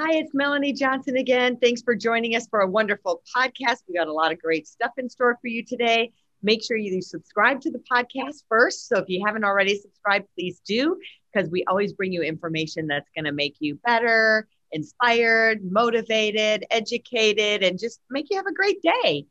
Hi, 0.00 0.12
it's 0.12 0.32
Melanie 0.32 0.72
Johnson 0.72 1.16
again. 1.16 1.56
Thanks 1.56 1.82
for 1.82 1.96
joining 1.96 2.36
us 2.36 2.46
for 2.46 2.60
a 2.60 2.68
wonderful 2.68 3.20
podcast. 3.36 3.78
We 3.88 3.96
got 3.96 4.06
a 4.06 4.12
lot 4.12 4.30
of 4.30 4.40
great 4.40 4.68
stuff 4.68 4.92
in 4.96 5.10
store 5.10 5.36
for 5.40 5.48
you 5.48 5.64
today. 5.64 6.12
Make 6.40 6.62
sure 6.62 6.76
you 6.76 7.02
subscribe 7.02 7.60
to 7.62 7.72
the 7.72 7.80
podcast 7.80 8.44
first. 8.48 8.86
So 8.86 8.98
if 8.98 9.06
you 9.08 9.26
haven't 9.26 9.42
already 9.42 9.76
subscribed, 9.76 10.28
please 10.36 10.60
do, 10.64 10.96
because 11.32 11.50
we 11.50 11.64
always 11.64 11.94
bring 11.94 12.12
you 12.12 12.22
information 12.22 12.86
that's 12.86 13.10
going 13.12 13.24
to 13.24 13.32
make 13.32 13.56
you 13.58 13.74
better, 13.84 14.46
inspired, 14.70 15.68
motivated, 15.68 16.64
educated, 16.70 17.64
and 17.64 17.76
just 17.76 18.00
make 18.08 18.26
you 18.30 18.36
have 18.36 18.46
a 18.46 18.54
great 18.54 18.80
day. 18.80 19.26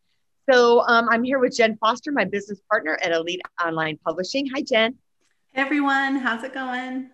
So 0.51 0.81
um, 0.85 1.07
I'm 1.09 1.23
here 1.23 1.39
with 1.39 1.55
Jen 1.55 1.77
Foster, 1.77 2.11
my 2.11 2.25
business 2.25 2.59
partner 2.69 2.99
at 3.01 3.13
Elite 3.13 3.39
Online 3.65 3.97
Publishing. 4.05 4.49
Hi, 4.53 4.63
Jen. 4.63 4.95
Hey, 5.53 5.61
everyone. 5.61 6.17
How's 6.17 6.43
it 6.43 6.53
going? 6.53 7.11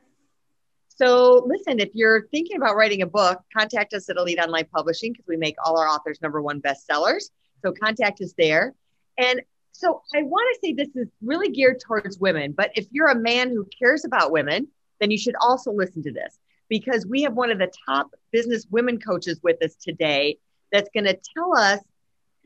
So, 0.96 1.44
listen, 1.48 1.80
if 1.80 1.90
you're 1.94 2.28
thinking 2.28 2.58
about 2.58 2.76
writing 2.76 3.02
a 3.02 3.08
book, 3.08 3.42
contact 3.56 3.94
us 3.94 4.10
at 4.10 4.18
Elite 4.18 4.38
Online 4.38 4.68
Publishing 4.72 5.12
because 5.12 5.26
we 5.28 5.38
make 5.38 5.56
all 5.64 5.80
our 5.80 5.88
authors 5.88 6.22
number 6.22 6.42
one 6.42 6.62
bestsellers. 6.62 7.31
So, 7.64 7.72
contact 7.72 8.22
us 8.22 8.34
there. 8.38 8.76
And 9.17 9.42
so, 9.72 10.04
I 10.16 10.22
want 10.22 10.48
to 10.54 10.59
say 10.62 10.73
this 10.73 10.95
is 10.95 11.08
really 11.23 11.50
geared 11.50 11.80
towards 11.80 12.20
women, 12.20 12.52
but 12.52 12.72
if 12.76 12.86
you're 12.92 13.08
a 13.08 13.16
man 13.20 13.50
who 13.50 13.67
cares 13.78 14.06
about 14.06 14.32
women, 14.32 14.67
then 15.00 15.09
you 15.09 15.17
should 15.17 15.36
also 15.42 15.72
listen 15.72 16.04
to 16.04 16.12
this 16.12 16.38
because 16.70 17.08
we 17.08 17.23
have 17.23 17.34
one 17.34 17.52
of 17.52 17.58
the 17.58 17.72
top 17.88 18.12
business 18.32 18.67
women 18.70 19.00
coaches 19.00 19.39
with 19.42 19.62
us 19.64 19.76
today 19.76 20.38
that's 20.72 20.89
going 20.94 21.06
to 21.06 21.20
tell 21.36 21.58
us 21.58 21.80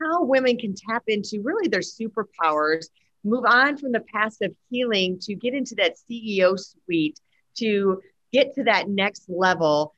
how 0.00 0.24
women 0.24 0.56
can 0.56 0.74
tap 0.74 1.02
into 1.06 1.42
really 1.42 1.68
their 1.68 1.80
superpowers, 1.80 2.86
move 3.24 3.44
on 3.46 3.76
from 3.76 3.92
the 3.92 4.00
passive 4.00 4.52
healing 4.70 5.18
to 5.20 5.34
get 5.34 5.52
into 5.52 5.74
that 5.74 5.96
CEO 6.10 6.58
suite 6.58 7.20
to 7.56 8.00
get 8.32 8.54
to 8.54 8.64
that 8.64 8.88
next 8.88 9.28
level, 9.28 9.94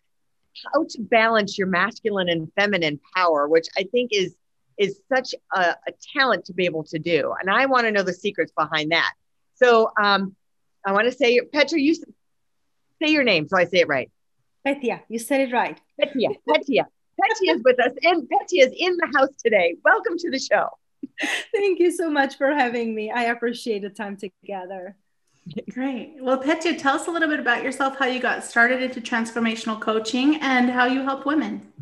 how 0.73 0.85
to 0.85 1.01
balance 1.01 1.59
your 1.59 1.67
masculine 1.67 2.29
and 2.29 2.51
feminine 2.59 3.01
power, 3.15 3.49
which 3.49 3.69
I 3.77 3.85
think 3.85 4.11
is 4.13 4.35
is 4.79 4.99
such 5.13 5.35
a, 5.55 5.61
a 5.61 5.93
talent 6.17 6.47
to 6.47 6.55
be 6.55 6.65
able 6.65 6.85
to 6.85 6.99
do. 6.99 7.35
And 7.39 7.51
I 7.51 7.67
want 7.67 7.85
to 7.85 7.91
know 7.91 8.03
the 8.03 8.15
secrets 8.15 8.51
behind 8.57 8.93
that. 8.93 9.13
So 9.55 9.91
um, 10.03 10.35
I 10.87 10.93
want 10.93 11.07
to 11.07 11.13
say, 11.13 11.39
Petra, 11.53 11.79
you 11.79 11.95
say 11.95 13.11
your 13.11 13.23
name 13.23 13.47
so 13.47 13.59
I 13.59 13.65
say 13.67 13.81
it 13.81 13.89
right. 13.89 14.11
Petya, 14.65 15.03
you 15.09 15.19
said 15.19 15.41
it 15.41 15.53
right. 15.53 15.79
Petya, 15.99 16.31
Petya. 16.49 16.87
Petya 17.21 17.55
is 17.55 17.63
with 17.65 17.79
us, 17.81 17.93
and 18.03 18.29
Petya 18.29 18.67
is 18.67 18.73
in 18.77 18.97
the 18.97 19.19
house 19.19 19.31
today. 19.43 19.77
Welcome 19.85 20.17
to 20.19 20.31
the 20.31 20.39
show. 20.39 20.69
Thank 21.55 21.79
you 21.79 21.91
so 21.91 22.11
much 22.11 22.37
for 22.37 22.53
having 22.53 22.95
me. 22.95 23.11
I 23.11 23.25
appreciate 23.25 23.83
the 23.83 23.91
time 23.91 24.17
together. 24.17 24.97
Great. 25.71 26.17
Well, 26.21 26.39
Petya, 26.39 26.77
tell 26.77 26.97
us 26.97 27.07
a 27.07 27.11
little 27.11 27.29
bit 27.29 27.41
about 27.41 27.63
yourself, 27.63 27.99
how 27.99 28.07
you 28.07 28.21
got 28.21 28.45
started 28.45 28.83
into 28.83 29.01
transformational 29.01 29.81
coaching 29.81 30.37
and 30.37 30.71
how 30.71 30.87
you 30.87 31.03
help 31.03 31.27
women. 31.27 31.73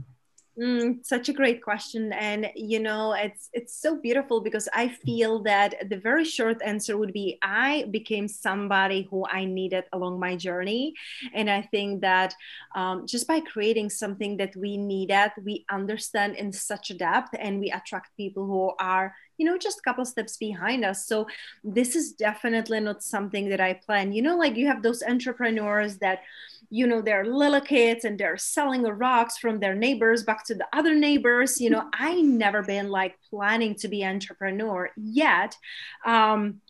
Mm, 0.59 1.07
such 1.07 1.29
a 1.29 1.33
great 1.33 1.63
question, 1.63 2.13
and 2.13 2.51
you 2.57 2.81
know 2.81 3.13
it's 3.13 3.49
it's 3.53 3.81
so 3.81 3.95
beautiful 4.01 4.41
because 4.41 4.69
I 4.75 4.89
feel 4.89 5.41
that 5.45 5.89
the 5.89 5.99
very 5.99 6.25
short 6.25 6.61
answer 6.65 6.99
would 6.99 7.13
be 7.13 7.39
I 7.43 7.85
became 7.93 8.27
somebody 8.27 9.07
who 9.09 9.25
I 9.25 9.45
needed 9.45 9.85
along 9.93 10.19
my 10.19 10.35
journey, 10.35 10.95
and 11.33 11.49
I 11.49 11.63
think 11.63 12.01
that 12.01 12.35
um, 12.75 13.07
just 13.07 13.29
by 13.29 13.39
creating 13.39 13.91
something 13.91 14.37
that 14.39 14.57
we 14.57 14.77
needed, 14.77 15.31
we 15.45 15.65
understand 15.71 16.35
in 16.35 16.53
such 16.53 16.91
a 16.91 16.95
depth, 16.95 17.37
and 17.39 17.61
we 17.61 17.71
attract 17.71 18.17
people 18.17 18.45
who 18.45 18.73
are 18.81 19.15
you 19.39 19.47
know 19.47 19.57
just 19.57 19.79
a 19.79 19.83
couple 19.83 20.05
steps 20.05 20.37
behind 20.37 20.85
us. 20.85 21.07
So 21.07 21.27
this 21.65 21.97
is 21.97 22.13
definitely 22.13 22.81
not 22.81 23.03
something 23.03 23.49
that 23.49 23.61
i 23.61 23.73
plan. 23.75 24.13
You 24.13 24.23
know 24.23 24.37
like 24.37 24.57
you 24.57 24.67
have 24.67 24.83
those 24.83 25.03
entrepreneurs 25.03 25.99
that 25.99 26.21
you 26.71 26.87
know 26.87 27.01
they're 27.01 27.25
little 27.25 27.61
kids 27.61 28.05
and 28.05 28.19
they're 28.19 28.37
selling 28.37 28.83
rocks 28.83 29.39
from 29.39 29.61
their 29.61 29.75
neighbors 29.75 30.25
back 30.25 30.45
to 30.47 30.55
the 30.55 30.67
other 30.73 30.95
neighbors. 30.95 31.61
You 31.61 31.71
know 31.71 31.89
i 31.95 32.21
never 32.21 32.63
been 32.63 32.91
like 32.91 33.19
planning 33.31 33.75
to 33.77 33.89
be 33.89 34.05
entrepreneur 34.05 34.91
yet. 34.97 35.57
Um 36.05 36.61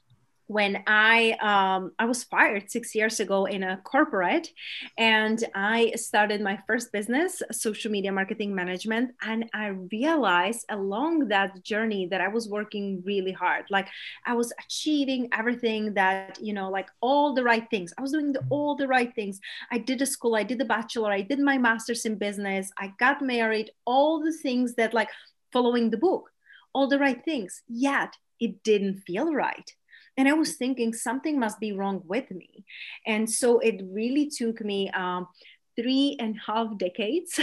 when 0.48 0.82
I 0.86 1.32
um, 1.42 1.92
I 1.98 2.06
was 2.06 2.24
fired 2.24 2.70
six 2.70 2.94
years 2.94 3.20
ago 3.20 3.44
in 3.44 3.62
a 3.62 3.76
corporate, 3.84 4.48
and 4.96 5.44
I 5.54 5.92
started 5.94 6.40
my 6.40 6.58
first 6.66 6.90
business, 6.90 7.42
social 7.52 7.90
media 7.92 8.10
marketing 8.10 8.54
management, 8.54 9.14
and 9.22 9.44
I 9.52 9.68
realized 9.92 10.64
along 10.70 11.28
that 11.28 11.62
journey 11.62 12.06
that 12.06 12.22
I 12.22 12.28
was 12.28 12.48
working 12.48 13.02
really 13.04 13.30
hard. 13.30 13.66
Like 13.68 13.88
I 14.24 14.32
was 14.32 14.50
achieving 14.58 15.28
everything 15.32 15.92
that 15.94 16.38
you 16.40 16.54
know, 16.54 16.70
like 16.70 16.88
all 17.02 17.34
the 17.34 17.44
right 17.44 17.68
things. 17.68 17.92
I 17.98 18.00
was 18.00 18.12
doing 18.12 18.32
the, 18.32 18.42
all 18.48 18.74
the 18.74 18.88
right 18.88 19.14
things. 19.14 19.40
I 19.70 19.76
did 19.76 20.00
a 20.00 20.06
school, 20.06 20.34
I 20.34 20.44
did 20.44 20.58
the 20.58 20.64
bachelor, 20.64 21.12
I 21.12 21.20
did 21.20 21.40
my 21.40 21.58
master's 21.58 22.06
in 22.06 22.16
business, 22.16 22.72
I 22.78 22.94
got 22.98 23.20
married, 23.20 23.70
all 23.84 24.24
the 24.24 24.32
things 24.32 24.74
that 24.76 24.94
like 24.94 25.10
following 25.52 25.90
the 25.90 25.98
book, 25.98 26.30
all 26.72 26.88
the 26.88 26.98
right 26.98 27.22
things. 27.22 27.62
Yet 27.68 28.14
it 28.40 28.62
didn't 28.62 29.00
feel 29.00 29.34
right 29.34 29.70
and 30.18 30.28
i 30.28 30.32
was 30.34 30.56
thinking 30.56 30.92
something 30.92 31.38
must 31.38 31.58
be 31.60 31.72
wrong 31.72 32.02
with 32.06 32.30
me. 32.30 32.64
And 33.06 33.30
so 33.30 33.60
it 33.60 33.80
really 33.90 34.28
took 34.28 34.60
me 34.60 34.90
um, 34.90 35.28
three 35.76 36.16
and 36.18 36.36
a 36.36 36.52
half 36.52 36.76
decades 36.76 37.40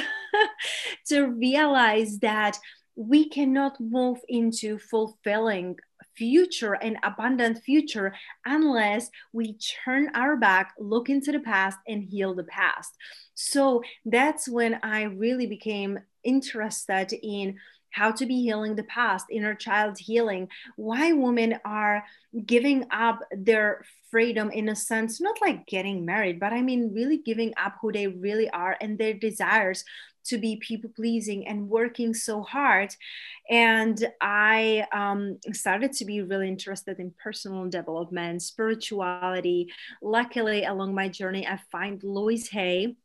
to 1.07 1.27
realize 1.27 2.19
that 2.19 2.59
we 2.95 3.27
cannot 3.29 3.79
move 3.79 4.19
into 4.27 4.77
fulfilling 4.77 5.77
future 6.15 6.73
and 6.73 6.97
abundant 7.03 7.61
future 7.63 8.13
unless 8.45 9.09
we 9.33 9.57
turn 9.83 10.09
our 10.13 10.37
back 10.37 10.73
look 10.79 11.09
into 11.09 11.31
the 11.31 11.39
past 11.39 11.77
and 11.87 12.03
heal 12.03 12.33
the 12.33 12.43
past. 12.45 12.93
So 13.33 13.81
that's 14.05 14.47
when 14.47 14.79
i 14.83 15.03
really 15.03 15.47
became 15.47 15.99
interested 16.23 17.13
in 17.21 17.57
how 17.95 18.11
to 18.11 18.25
be 18.25 18.41
healing 18.41 18.75
the 18.75 18.83
past, 18.83 19.25
inner 19.31 19.55
child 19.55 19.97
healing, 19.97 20.49
why 20.75 21.13
women 21.13 21.57
are 21.63 22.03
giving 22.45 22.85
up 22.91 23.19
their 23.31 23.85
freedom 24.11 24.51
in 24.51 24.67
a 24.67 24.75
sense, 24.75 25.21
not 25.21 25.39
like 25.39 25.65
getting 25.65 26.03
married, 26.03 26.37
but 26.37 26.51
I 26.51 26.61
mean, 26.61 26.93
really 26.93 27.17
giving 27.17 27.53
up 27.55 27.75
who 27.79 27.93
they 27.93 28.07
really 28.07 28.49
are 28.49 28.75
and 28.81 28.97
their 28.97 29.13
desires 29.13 29.85
to 30.25 30.37
be 30.37 30.57
people 30.57 30.89
pleasing 30.93 31.47
and 31.47 31.69
working 31.69 32.13
so 32.13 32.41
hard. 32.41 32.93
And 33.49 33.97
I 34.19 34.85
um, 34.91 35.39
started 35.53 35.93
to 35.93 36.05
be 36.05 36.21
really 36.21 36.49
interested 36.49 36.99
in 36.99 37.13
personal 37.23 37.69
development, 37.69 38.41
spirituality. 38.41 39.71
Luckily, 40.01 40.65
along 40.65 40.95
my 40.95 41.07
journey, 41.07 41.47
I 41.47 41.59
find 41.71 42.03
Louise 42.03 42.49
Hay 42.49 42.97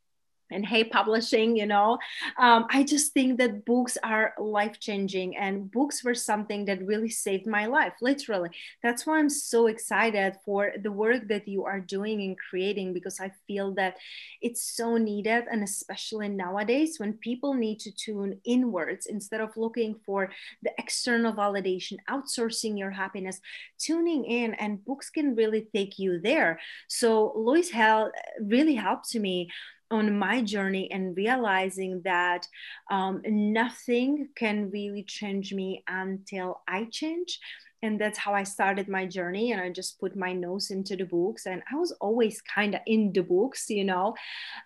and 0.51 0.67
Hay 0.67 0.85
publishing 0.85 1.57
you 1.57 1.67
know. 1.67 1.99
Um, 2.39 2.67
i 2.71 2.83
just 2.83 3.13
think 3.13 3.39
that 3.39 3.65
books 3.65 3.97
are 4.03 4.35
life 4.39 4.79
changing 4.81 5.37
and 5.37 5.71
books 5.71 6.05
were 6.05 6.15
something 6.15 6.65
that 6.67 6.87
really 6.87 7.09
saved 7.09 7.47
my 7.47 7.67
life 7.67 7.95
literally. 8.01 8.51
That's 8.83 9.07
why 9.07 9.19
i'm 9.19 9.31
so 9.31 9.67
excited 9.67 10.37
for 10.45 10.73
the 10.83 10.93
work 10.93 11.29
that 11.29 11.49
you 11.49 11.65
are 11.65 11.81
doing 11.81 12.23
and 12.23 12.37
creating 12.39 12.93
because 12.93 13.21
i 13.21 13.31
feel 13.47 13.75
that 13.75 13.97
it's 14.41 14.63
so 14.63 14.97
needed 14.97 15.45
and 15.51 15.63
especially 15.63 16.29
nowadays 16.29 16.99
when 16.99 17.13
people 17.15 17.55
need 17.55 17.79
to 17.81 17.91
tune 17.93 18.41
inwards 18.45 19.07
instead 19.07 19.41
of 19.41 19.57
looking 19.57 19.95
for 20.07 20.31
the 20.63 20.71
external 20.79 21.33
validation 21.33 21.97
outsourcing 22.09 22.79
your 22.79 22.91
happiness 22.91 23.41
tuning 23.79 24.25
in 24.25 24.55
and 24.55 24.85
books 24.85 25.11
can 25.11 25.35
really 25.35 25.67
take 25.75 25.99
you 25.99 26.21
there. 26.21 26.59
So 26.89 27.33
Louise 27.37 27.71
Hay 27.71 28.05
really 28.41 28.75
helped 28.75 29.15
me 29.15 29.51
on 29.91 30.19
my 30.19 30.43
journey 30.43 30.91
and 30.91 31.17
realizing 31.17 32.01
that 32.05 32.47
um, 32.91 33.23
nothing 33.27 34.29
can 34.37 34.71
really 34.71 35.03
change 35.03 35.53
me 35.53 35.83
until 35.89 36.61
I 36.69 36.85
change. 36.91 37.39
And 37.83 38.01
that's 38.01 38.19
how 38.19 38.35
I 38.35 38.43
started 38.43 38.89
my 38.89 39.07
journey. 39.07 39.53
And 39.53 39.61
I 39.61 39.71
just 39.71 39.99
put 39.99 40.15
my 40.17 40.33
nose 40.33 40.71
into 40.71 40.97
the 40.97 41.05
books. 41.07 41.47
And 41.47 41.63
I 41.73 41.77
was 41.77 41.93
always 41.93 42.43
kind 42.43 42.75
of 42.75 42.83
in 42.87 43.13
the 43.13 43.23
books, 43.23 43.71
you 43.71 43.85
know, 43.85 44.15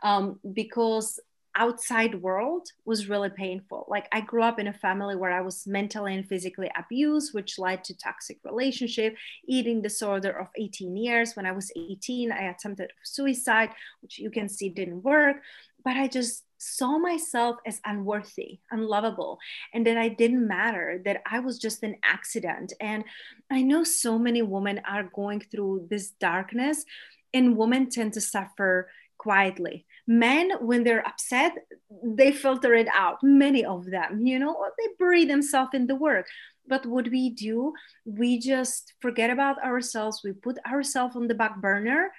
um, 0.02 0.40
because 0.52 1.20
outside 1.56 2.20
world 2.20 2.68
was 2.84 3.08
really 3.08 3.30
painful. 3.30 3.86
Like 3.88 4.08
i 4.12 4.20
grew 4.20 4.42
up 4.42 4.58
in 4.58 4.66
a 4.66 4.72
family 4.72 5.16
where 5.16 5.32
i 5.32 5.40
was 5.40 5.66
mentally 5.66 6.14
and 6.14 6.26
physically 6.26 6.70
abused 6.76 7.34
which 7.34 7.58
led 7.58 7.84
to 7.84 7.96
toxic 7.96 8.38
relationship 8.44 9.16
eating 9.46 9.82
disorder 9.82 10.30
of 10.30 10.48
18 10.56 10.96
years. 10.96 11.34
When 11.34 11.46
i 11.46 11.52
was 11.52 11.70
18 11.76 12.32
i 12.32 12.44
attempted 12.50 12.90
suicide 13.02 13.70
which 14.00 14.18
you 14.18 14.30
can 14.30 14.48
see 14.48 14.68
didn't 14.68 15.02
work. 15.02 15.36
But 15.84 15.96
i 15.96 16.08
just 16.08 16.44
saw 16.58 16.98
myself 16.98 17.56
as 17.66 17.80
unworthy 17.84 18.60
unlovable. 18.70 19.38
And 19.72 19.86
that 19.86 19.98
i 19.98 20.08
didn't 20.08 20.46
matter 20.46 21.00
that 21.04 21.22
i 21.30 21.38
was 21.38 21.58
just 21.58 21.82
an 21.82 21.96
accident. 22.04 22.72
And 22.80 23.04
i 23.50 23.62
know 23.62 23.84
so 23.84 24.18
many 24.18 24.42
women 24.42 24.80
are 24.88 25.10
going 25.14 25.40
through 25.40 25.86
this 25.90 26.10
darkness 26.10 26.84
and 27.32 27.56
women 27.56 27.90
tend 27.90 28.12
to 28.14 28.20
suffer 28.20 28.88
quietly 29.18 29.86
men 30.06 30.50
when 30.60 30.84
they're 30.84 31.06
upset 31.06 31.56
they 32.02 32.30
filter 32.30 32.74
it 32.74 32.88
out 32.94 33.18
many 33.22 33.64
of 33.64 33.86
them 33.86 34.26
you 34.26 34.38
know 34.38 34.54
or 34.54 34.70
they 34.78 34.88
bury 34.98 35.24
themselves 35.24 35.70
in 35.72 35.86
the 35.86 35.94
work 35.94 36.26
but 36.66 36.84
what 36.86 37.08
we 37.08 37.30
do 37.30 37.72
we 38.04 38.38
just 38.38 38.92
forget 39.00 39.30
about 39.30 39.62
ourselves 39.64 40.20
we 40.22 40.32
put 40.32 40.58
ourselves 40.66 41.16
on 41.16 41.26
the 41.26 41.34
back 41.34 41.56
burner 41.60 42.10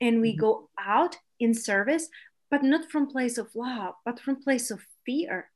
and 0.00 0.20
we 0.20 0.32
mm-hmm. 0.32 0.40
go 0.40 0.70
out 0.78 1.16
in 1.38 1.52
service 1.52 2.08
but 2.50 2.62
not 2.62 2.90
from 2.90 3.06
place 3.06 3.36
of 3.36 3.54
love 3.54 3.94
but 4.04 4.18
from 4.18 4.42
place 4.42 4.70
of 4.70 4.80
fear 5.04 5.50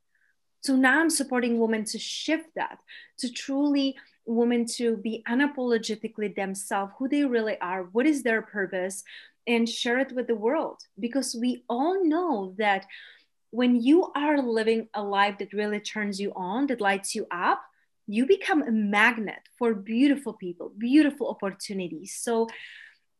so 0.61 0.75
now 0.75 0.99
i'm 0.99 1.09
supporting 1.09 1.59
women 1.59 1.83
to 1.83 1.97
shift 1.97 2.49
that 2.55 2.77
to 3.17 3.31
truly 3.31 3.95
women 4.25 4.63
to 4.63 4.95
be 4.97 5.23
unapologetically 5.27 6.35
themselves 6.35 6.93
who 6.99 7.07
they 7.07 7.23
really 7.25 7.59
are 7.61 7.83
what 7.93 8.05
is 8.05 8.21
their 8.21 8.43
purpose 8.43 9.03
and 9.49 9.67
share 9.67 9.97
it 9.97 10.11
with 10.11 10.27
the 10.27 10.35
world 10.35 10.79
because 10.99 11.35
we 11.35 11.63
all 11.67 12.05
know 12.05 12.53
that 12.59 12.85
when 13.49 13.81
you 13.81 14.11
are 14.15 14.37
living 14.39 14.87
a 14.93 15.01
life 15.01 15.39
that 15.39 15.53
really 15.53 15.79
turns 15.79 16.19
you 16.19 16.31
on, 16.35 16.67
that 16.67 16.79
lights 16.79 17.15
you 17.15 17.25
up, 17.31 17.59
you 18.05 18.27
become 18.27 18.61
a 18.61 18.71
magnet 18.71 19.41
for 19.57 19.73
beautiful 19.73 20.33
people, 20.33 20.71
beautiful 20.77 21.29
opportunities. 21.29 22.15
So 22.15 22.47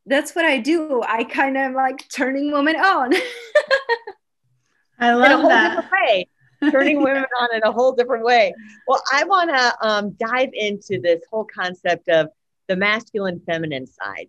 that's 0.06 0.36
what 0.36 0.46
I 0.46 0.60
do. 0.60 1.02
I 1.02 1.24
kind 1.24 1.58
of 1.58 1.74
like 1.74 2.08
turning 2.10 2.52
women 2.52 2.76
on. 2.76 3.14
I 5.00 5.14
love 5.14 5.26
in 5.26 5.32
a 5.32 5.38
whole 5.38 5.50
that. 5.50 5.90
way. 5.92 6.28
Turning 6.70 7.02
women 7.04 7.26
on 7.40 7.50
in 7.56 7.64
a 7.64 7.72
whole 7.72 7.94
different 7.94 8.24
way. 8.24 8.54
Well, 8.88 9.02
I 9.12 9.24
want 9.24 9.50
to 9.50 9.88
um, 9.88 10.12
dive 10.20 10.50
into 10.54 11.02
this 11.02 11.22
whole 11.32 11.46
concept 11.46 12.08
of 12.08 12.30
the 12.68 12.76
masculine 12.76 13.42
feminine 13.48 13.88
side. 13.88 14.28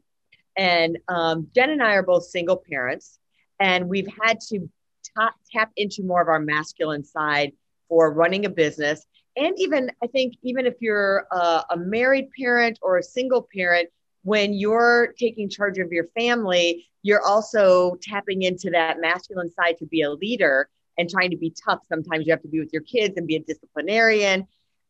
And 0.57 0.99
um, 1.09 1.49
Jen 1.55 1.71
and 1.71 1.83
I 1.83 1.95
are 1.95 2.03
both 2.03 2.25
single 2.25 2.57
parents, 2.57 3.19
and 3.59 3.89
we've 3.89 4.09
had 4.23 4.41
to 4.49 4.69
tap, 5.17 5.35
tap 5.51 5.71
into 5.77 6.03
more 6.03 6.21
of 6.21 6.29
our 6.29 6.41
masculine 6.41 7.05
side 7.05 7.53
for 7.89 8.13
running 8.13 8.47
a 8.47 8.51
business. 8.51 9.05
And 9.37 9.55
even, 9.59 9.91
I 10.03 10.07
think, 10.09 10.35
even 10.43 10.67
if 10.67 10.75
you're 10.81 11.27
a, 11.31 11.65
a 11.71 11.77
married 11.77 12.29
parent 12.39 12.79
or 12.83 12.99
a 12.99 13.03
single 13.03 13.49
parent, 13.55 13.89
when 14.23 14.53
you're 14.53 15.15
taking 15.19 15.49
charge 15.49 15.79
of 15.79 15.93
your 15.93 16.07
family, 16.19 16.87
you're 17.03 17.25
also 17.25 17.97
tapping 18.03 18.43
into 18.43 18.71
that 18.71 19.01
masculine 19.01 19.51
side 19.51 19.79
to 19.79 19.87
be 19.87 20.03
a 20.03 20.11
leader 20.11 20.69
and 20.99 21.09
trying 21.09 21.31
to 21.31 21.37
be 21.37 21.55
tough. 21.65 21.81
Sometimes 21.89 22.27
you 22.27 22.33
have 22.33 22.43
to 22.43 22.49
be 22.49 22.61
with 22.61 22.73
your 22.73 22.83
kids 22.83 23.15
and 23.17 23.27
be 23.27 23.37
a 23.37 23.41
disciplinarian. 23.41 24.47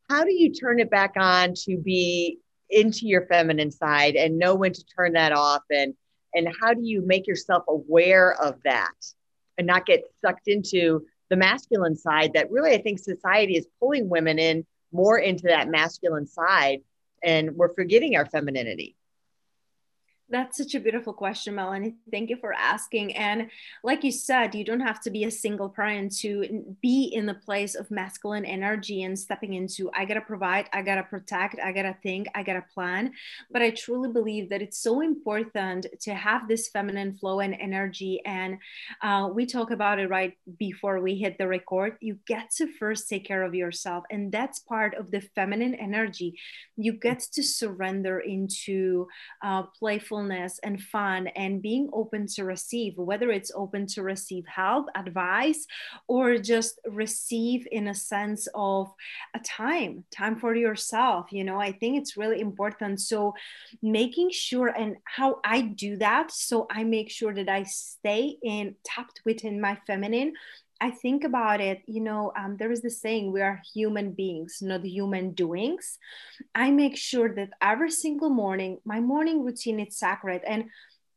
How 0.09 0.25
do 0.25 0.33
you 0.33 0.53
turn 0.53 0.81
it 0.81 0.91
back 0.91 1.13
on 1.17 1.55
to 1.67 1.77
be 1.77 2.39
into 2.71 3.07
your 3.07 3.27
feminine 3.27 3.71
side 3.71 4.17
and 4.17 4.39
know 4.39 4.55
when 4.55 4.73
to 4.73 4.85
turn 4.85 5.13
that 5.15 5.33
off 5.33 5.63
and 5.71 5.95
and 6.35 6.49
how 6.61 6.73
do 6.73 6.83
you 6.83 7.03
make 7.05 7.27
yourself 7.27 7.65
aware 7.69 8.41
of 8.41 8.63
that 8.65 8.95
and 9.59 9.67
not 9.67 9.85
get 9.85 10.05
sucked 10.25 10.47
into 10.47 11.05
the 11.29 11.37
masculine 11.37 11.97
side 11.97 12.33
that 12.35 12.51
really 12.51 12.73
I 12.73 12.83
think 12.83 12.99
society 12.99 13.57
is 13.57 13.67
pulling 13.81 14.09
women 14.09 14.39
in 14.39 14.65
more 14.93 15.19
into 15.19 15.45
that 15.49 15.69
masculine 15.69 16.27
side 16.27 16.81
and 17.23 17.53
we're 17.57 17.75
forgetting 17.75 18.17
our 18.17 18.27
femininity. 18.27 18.97
That's 20.31 20.59
such 20.59 20.77
a 20.77 20.81
beautiful 20.81 21.13
question, 21.13 21.57
Melanie. 21.57 21.97
Thank 22.09 22.31
you 22.31 22.37
for 22.37 22.53
asking. 22.53 23.17
And 23.17 23.51
like 23.83 24.05
you 24.05 24.13
said, 24.13 24.55
you 24.55 24.65
don't 24.65 24.79
have 24.79 25.01
to 25.01 25.11
be 25.11 25.25
a 25.25 25.31
single 25.31 25.69
parent 25.69 26.17
to 26.19 26.77
be 26.81 27.11
in 27.13 27.27
the 27.27 27.35
place 27.35 27.75
of 27.75 27.91
masculine 27.91 28.45
energy 28.45 29.03
and 29.03 29.19
stepping 29.19 29.55
into, 29.55 29.91
I 29.93 30.05
gotta 30.05 30.21
provide, 30.21 30.69
I 30.73 30.83
gotta 30.83 31.03
protect, 31.03 31.59
I 31.59 31.73
gotta 31.73 31.97
think, 32.05 32.29
I 32.37 32.45
gotta 32.45 32.65
plan. 32.73 33.13
But 33.51 33.63
I 33.63 33.71
truly 33.71 34.13
believe 34.13 34.51
that 34.51 34.63
it's 34.63 34.79
so 34.79 35.01
important 35.01 35.87
to 36.03 36.15
have 36.15 36.47
this 36.47 36.69
feminine 36.69 37.15
flow 37.15 37.41
and 37.41 37.57
energy. 37.59 38.23
And 38.25 38.59
uh, 39.03 39.31
we 39.35 39.47
talk 39.47 39.73
about 39.73 39.99
it 39.99 40.11
right 40.11 40.35
before 40.59 41.01
we 41.01 41.17
hit 41.17 41.39
the 41.39 41.49
record. 41.49 41.97
You 42.01 42.19
get 42.29 42.53
to 42.59 42.69
first 42.79 43.09
take 43.09 43.25
care 43.25 43.43
of 43.43 43.57
yourself. 43.57 44.05
And 44.13 44.31
that's 44.31 44.61
part 44.61 44.95
of 44.95 45.11
the 45.11 45.23
feminine 45.35 45.75
energy. 45.75 46.39
You 46.77 46.93
get 46.93 47.19
to 47.33 47.43
surrender 47.43 48.21
into 48.21 49.09
uh, 49.43 49.65
playful 49.77 50.20
playfulness 50.21 50.61
and 50.63 50.81
fun 50.81 51.29
and 51.29 51.63
being 51.63 51.89
open 51.93 52.27
to 52.27 52.45
receive, 52.45 52.97
whether 52.97 53.31
it's 53.31 53.53
open 53.55 53.87
to 53.87 54.03
receive 54.03 54.45
help, 54.47 54.87
advice, 54.95 55.67
or 56.09 56.39
just 56.39 56.79
receive 56.87 57.67
in 57.73 57.89
a 57.89 57.95
sense 57.95 58.49
of 58.55 58.93
a 59.35 59.41
time, 59.41 60.05
time 60.15 60.39
for 60.39 60.55
yourself. 60.55 61.27
You 61.33 61.45
know, 61.45 61.61
I 61.61 61.73
think 61.73 61.99
it's 61.99 62.17
really 62.17 62.41
important. 62.41 63.01
So, 63.01 63.35
making 63.83 64.31
sure 64.31 64.69
and 64.69 64.97
how 65.05 65.41
I 65.45 65.63
do 65.63 65.97
that. 65.99 66.31
So, 66.33 66.67
I 66.71 66.85
make 66.85 67.11
sure 67.11 67.35
that 67.35 67.49
I 67.49 67.65
stay 67.65 68.37
in 68.43 68.75
tapped 68.85 69.21
within 69.25 69.61
my 69.61 69.79
feminine 69.87 70.33
I 70.81 70.91
think 70.91 71.25
about 71.25 71.61
it, 71.61 71.83
you 71.87 72.01
know, 72.01 72.33
um, 72.37 72.57
there 72.57 72.73
is 72.73 72.81
the 72.81 72.91
saying, 72.91 73.33
we 73.33 73.43
are 73.43 73.61
human 73.75 74.13
beings, 74.13 74.59
not 74.63 74.85
human 74.85 75.33
doings. 75.33 75.99
I 76.55 76.71
make 76.71 76.97
sure 76.97 77.35
that 77.35 77.51
every 77.61 77.91
single 77.91 78.31
morning, 78.31 78.79
my 78.87 78.99
morning 78.99 79.45
routine 79.45 79.79
is 79.79 79.99
sacred. 79.99 80.41
And 80.47 80.65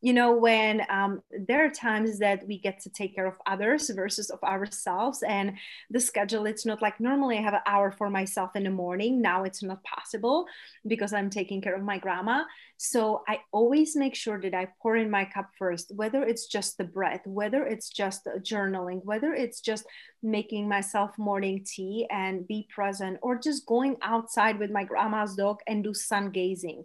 you 0.04 0.12
know 0.12 0.32
when 0.36 0.82
um, 0.90 1.22
there 1.48 1.64
are 1.64 1.70
times 1.70 2.18
that 2.18 2.46
we 2.46 2.58
get 2.58 2.78
to 2.78 2.90
take 2.90 3.14
care 3.14 3.26
of 3.26 3.38
others 3.46 3.88
versus 3.88 4.28
of 4.28 4.42
ourselves 4.42 5.22
and 5.26 5.56
the 5.90 5.98
schedule 5.98 6.44
it's 6.44 6.66
not 6.66 6.82
like 6.82 7.00
normally 7.00 7.38
i 7.38 7.40
have 7.40 7.54
an 7.54 7.66
hour 7.66 7.90
for 7.90 8.10
myself 8.10 8.50
in 8.54 8.64
the 8.64 8.70
morning 8.70 9.22
now 9.22 9.44
it's 9.44 9.62
not 9.62 9.82
possible 9.82 10.46
because 10.86 11.14
i'm 11.14 11.30
taking 11.30 11.62
care 11.62 11.74
of 11.74 11.82
my 11.82 11.96
grandma. 11.96 12.44
So 12.76 13.22
i 13.26 13.38
always 13.50 13.96
make 13.96 14.14
sure 14.14 14.38
that 14.42 14.52
i 14.52 14.68
pour 14.82 14.96
in 14.96 15.10
my 15.10 15.24
cup 15.24 15.48
first 15.58 15.90
whether 15.94 16.22
it's 16.22 16.46
just 16.48 16.76
the 16.76 16.84
breath 16.84 17.22
whether 17.24 17.64
it's 17.64 17.88
just 17.88 18.28
journaling 18.40 19.00
whether 19.04 19.32
it's 19.32 19.60
just 19.60 19.86
making 20.22 20.68
myself 20.68 21.16
morning 21.16 21.64
tea 21.64 22.06
and 22.10 22.46
be 22.46 22.68
present 22.74 23.18
or 23.22 23.38
just 23.38 23.64
going 23.64 23.96
outside 24.02 24.58
with 24.58 24.70
my 24.70 24.84
grandma's 24.84 25.34
dog 25.34 25.60
and 25.66 25.82
do 25.82 25.94
sun 25.94 26.30
gazing 26.30 26.82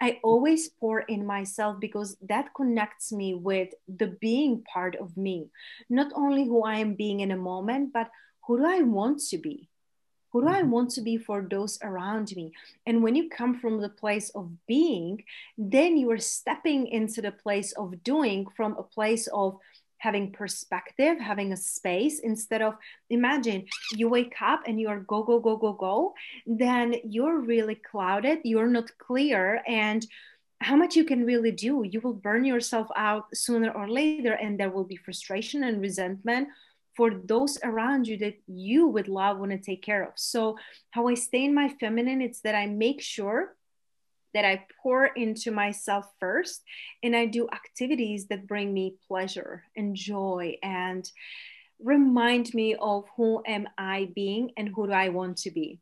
I 0.00 0.20
always 0.22 0.68
pour 0.68 1.00
in 1.00 1.26
myself 1.26 1.80
because 1.80 2.16
that 2.22 2.54
connects 2.54 3.12
me 3.12 3.34
with 3.34 3.74
the 3.88 4.06
being 4.20 4.62
part 4.62 4.94
of 4.96 5.16
me, 5.16 5.48
not 5.90 6.12
only 6.14 6.44
who 6.44 6.62
I 6.62 6.76
am 6.78 6.94
being 6.94 7.20
in 7.20 7.32
a 7.32 7.36
moment, 7.36 7.92
but 7.92 8.10
who 8.46 8.58
do 8.58 8.66
I 8.66 8.82
want 8.82 9.20
to 9.30 9.38
be? 9.38 9.68
Who 10.32 10.42
do 10.42 10.48
I 10.48 10.60
mm-hmm. 10.60 10.70
want 10.70 10.90
to 10.90 11.00
be 11.00 11.16
for 11.16 11.46
those 11.48 11.78
around 11.82 12.34
me? 12.36 12.52
And 12.86 13.02
when 13.02 13.16
you 13.16 13.28
come 13.28 13.58
from 13.58 13.80
the 13.80 13.88
place 13.88 14.30
of 14.30 14.50
being, 14.66 15.24
then 15.56 15.96
you 15.96 16.10
are 16.10 16.18
stepping 16.18 16.86
into 16.86 17.22
the 17.22 17.32
place 17.32 17.72
of 17.72 18.02
doing 18.04 18.46
from 18.56 18.76
a 18.76 18.82
place 18.82 19.26
of 19.28 19.58
having 19.98 20.32
perspective, 20.32 21.18
having 21.18 21.52
a 21.52 21.56
space 21.56 22.20
instead 22.20 22.62
of 22.62 22.74
imagine 23.10 23.66
you 23.92 24.08
wake 24.08 24.34
up 24.40 24.62
and 24.66 24.80
you're 24.80 25.00
go, 25.00 25.22
go, 25.22 25.40
go, 25.40 25.56
go, 25.56 25.72
go, 25.72 26.14
then 26.46 26.94
you're 27.04 27.40
really 27.40 27.74
clouded, 27.74 28.38
you're 28.44 28.68
not 28.68 28.90
clear. 28.98 29.62
And 29.66 30.06
how 30.60 30.76
much 30.76 30.96
you 30.96 31.04
can 31.04 31.24
really 31.24 31.52
do, 31.52 31.84
you 31.88 32.00
will 32.00 32.14
burn 32.14 32.44
yourself 32.44 32.88
out 32.96 33.26
sooner 33.34 33.70
or 33.70 33.88
later, 33.88 34.32
and 34.32 34.58
there 34.58 34.70
will 34.70 34.84
be 34.84 34.96
frustration 34.96 35.64
and 35.64 35.80
resentment 35.80 36.48
for 36.96 37.10
those 37.10 37.58
around 37.62 38.08
you 38.08 38.16
that 38.18 38.34
you 38.48 38.88
would 38.88 39.06
love 39.06 39.38
want 39.38 39.52
to 39.52 39.58
take 39.58 39.82
care 39.82 40.02
of. 40.02 40.12
So, 40.16 40.58
how 40.90 41.06
I 41.06 41.14
stay 41.14 41.44
in 41.44 41.54
my 41.54 41.68
feminine, 41.80 42.20
it's 42.20 42.40
that 42.40 42.56
I 42.56 42.66
make 42.66 43.00
sure 43.00 43.54
that 44.34 44.44
I 44.44 44.66
pour 44.82 45.06
into 45.06 45.50
myself 45.50 46.06
first 46.20 46.62
and 47.02 47.16
I 47.16 47.26
do 47.26 47.48
activities 47.50 48.26
that 48.28 48.46
bring 48.46 48.72
me 48.72 48.96
pleasure 49.06 49.64
and 49.76 49.94
joy 49.94 50.56
and 50.62 51.10
remind 51.82 52.52
me 52.54 52.74
of 52.74 53.04
who 53.16 53.42
am 53.46 53.68
I 53.78 54.10
being 54.14 54.52
and 54.56 54.68
who 54.68 54.86
do 54.86 54.92
I 54.92 55.08
want 55.10 55.38
to 55.38 55.50
be. 55.50 55.80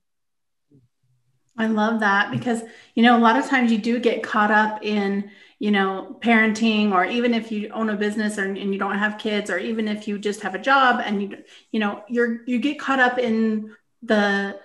I 1.59 1.69
love 1.69 2.01
that 2.01 2.31
because 2.31 2.63
you 2.95 3.03
know 3.03 3.17
a 3.17 3.21
lot 3.21 3.39
of 3.39 3.47
times 3.47 3.73
you 3.73 3.79
do 3.79 3.99
get 3.99 4.23
caught 4.23 4.51
up 4.51 4.85
in 4.85 5.31
you 5.59 5.71
know 5.71 6.19
parenting 6.21 6.93
or 6.93 7.07
even 7.07 7.33
if 7.33 7.51
you 7.51 7.71
own 7.71 7.89
a 7.89 7.97
business 7.97 8.39
or, 8.39 8.45
and 8.45 8.73
you 8.73 8.79
don't 8.79 8.99
have 8.99 9.17
kids 9.17 9.49
or 9.49 9.59
even 9.59 9.89
if 9.89 10.07
you 10.07 10.19
just 10.19 10.43
have 10.43 10.55
a 10.55 10.59
job 10.59 11.01
and 11.03 11.23
you 11.23 11.39
you 11.73 11.81
know 11.81 12.03
you're 12.09 12.45
you 12.47 12.59
get 12.59 12.79
caught 12.79 13.01
up 13.01 13.19
in 13.19 13.75
the 14.03 14.59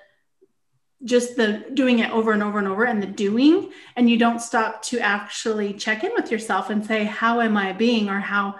just 1.03 1.35
the 1.35 1.65
doing 1.73 1.99
it 1.99 2.11
over 2.11 2.31
and 2.31 2.43
over 2.43 2.59
and 2.59 2.67
over 2.67 2.83
and 2.83 3.01
the 3.01 3.07
doing 3.07 3.71
and 3.95 4.09
you 4.09 4.17
don't 4.17 4.39
stop 4.39 4.81
to 4.83 4.99
actually 4.99 5.73
check 5.73 6.03
in 6.03 6.11
with 6.13 6.31
yourself 6.31 6.69
and 6.69 6.85
say 6.85 7.03
how 7.03 7.41
am 7.41 7.57
i 7.57 7.73
being 7.73 8.07
or 8.07 8.19
how 8.19 8.55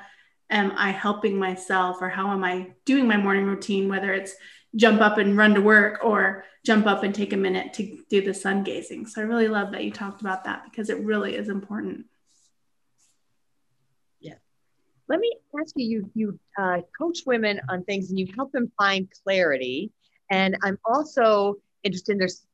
am 0.51 0.74
I 0.75 0.91
helping 0.91 1.38
myself 1.38 1.98
or 2.01 2.10
how 2.10 2.31
am 2.31 2.43
I 2.43 2.71
doing 2.86 3.07
my 3.07 3.17
morning 3.17 3.45
routine, 3.45 3.89
whether 3.89 4.13
it's 4.13 4.36
jump 4.75 5.01
up 5.01 5.17
and 5.17 5.38
run 5.38 5.55
to 5.55 5.62
work 5.62 6.03
or 6.03 6.43
jump 6.65 6.86
up 6.86 7.03
and 7.03 7.15
take 7.15 7.33
a 7.33 7.38
minute 7.38 7.74
to 7.74 8.03
do 8.10 8.21
the 8.21 8.33
sun 8.33 8.63
gazing. 8.63 9.07
So 9.07 9.21
I 9.21 9.25
really 9.25 9.48
love 9.48 9.71
that 9.71 9.83
you 9.83 9.91
talked 9.91 10.21
about 10.21 10.43
that 10.43 10.63
because 10.65 10.89
it 10.89 11.00
really 11.00 11.36
is 11.36 11.50
important. 11.50 12.05
Yeah. 14.19 14.36
Let 15.07 15.19
me 15.19 15.33
ask 15.60 15.74
you, 15.75 15.86
you, 15.86 16.12
you 16.13 16.39
uh, 16.62 16.81
coach 16.98 17.19
women 17.25 17.62
on 17.69 17.83
things 17.86 18.10
and 18.10 18.19
you 18.19 18.27
help 18.36 18.51
them 18.51 18.71
find 18.77 19.10
clarity. 19.24 19.91
And 20.29 20.57
I'm 20.63 20.77
also 20.86 21.57
interested 21.83 22.13
in 22.13 22.17
there's 22.17 22.45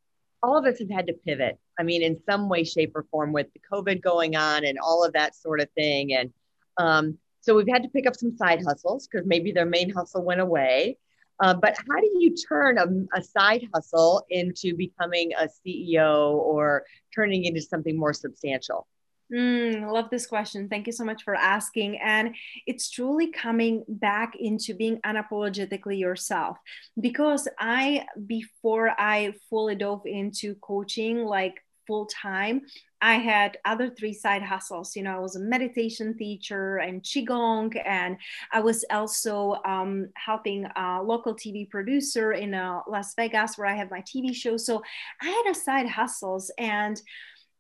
all 0.44 0.58
of 0.58 0.66
us 0.66 0.80
have 0.80 0.90
had 0.90 1.08
to 1.08 1.14
pivot. 1.14 1.60
I 1.80 1.84
mean, 1.84 2.04
in 2.04 2.22
some 2.24 2.50
way, 2.50 2.64
shape, 2.64 2.92
or 2.96 3.06
form 3.10 3.34
with 3.34 3.48
the 3.54 3.62
COVID 3.72 4.02
going 4.02 4.36
on 4.36 4.66
and 4.66 4.78
all 4.80 5.04
of 5.04 5.14
that 5.14 5.36
sort 5.36 5.62
of 5.62 5.70
thing. 5.72 6.14
And 6.14 6.32
um, 6.78 7.18
so 7.42 7.56
we've 7.56 7.68
had 7.68 7.84
to 7.84 7.90
pick 7.90 8.08
up 8.08 8.16
some 8.16 8.36
side 8.36 8.64
hustles 8.64 9.08
because 9.08 9.26
maybe 9.26 9.52
their 9.52 9.66
main 9.66 9.90
hustle 9.90 10.24
went 10.24 10.42
away. 10.42 10.98
Uh, 11.40 11.54
but 11.54 11.78
how 11.78 12.00
do 12.00 12.10
you 12.20 12.36
turn 12.36 12.78
a, 12.78 13.20
a, 13.20 13.22
side 13.22 13.68
hustle 13.74 14.26
into 14.30 14.76
becoming 14.76 15.32
a 15.34 15.48
CEO 15.48 16.34
or 16.34 16.84
turning 17.14 17.46
into 17.46 17.62
something 17.62 17.98
more 17.98 18.14
substantial? 18.14 18.88
Mm, 19.34 19.92
love 19.92 20.10
this 20.10 20.26
question. 20.26 20.70
Thank 20.70 20.88
you 20.88 20.94
so 20.94 21.04
much 21.04 21.24
for 21.24 21.36
asking. 21.36 21.98
And 21.98 22.34
it's 22.66 22.90
truly 22.90 23.32
coming 23.32 23.84
back 23.88 24.36
into 24.40 24.74
being 24.74 25.02
unapologetically 25.06 26.00
yourself. 26.00 26.58
Because 27.00 27.48
I, 27.60 28.06
before 28.26 28.92
I 28.98 29.34
fully 29.50 29.76
dove 29.76 30.04
into 30.06 30.56
coaching, 30.56 31.26
like 31.26 31.62
full 31.88 32.06
time, 32.06 32.62
I 33.02 33.16
had 33.16 33.58
other 33.66 33.90
three 33.90 34.14
side 34.14 34.42
hustles. 34.42 34.96
You 34.96 35.04
know, 35.04 35.16
I 35.16 35.20
was 35.20 35.36
a 35.36 35.42
meditation 35.42 36.18
teacher 36.18 36.78
and 36.78 37.04
Qigong, 37.04 37.80
and 37.86 38.18
I 38.52 38.62
was 38.62 38.86
also 38.90 39.58
um, 39.66 40.08
helping 40.16 40.68
a 40.76 41.02
local 41.04 41.36
TV 41.36 41.70
producer 41.70 42.32
in 42.32 42.54
uh, 42.54 42.80
Las 42.88 43.14
Vegas 43.16 43.58
where 43.58 43.68
I 43.68 43.76
have 43.76 43.92
my 43.92 44.02
TV 44.02 44.34
show. 44.34 44.56
So 44.56 44.82
I 45.22 45.26
had 45.26 45.52
a 45.52 45.56
side 45.56 45.88
hustles 45.88 46.50
and 46.58 47.00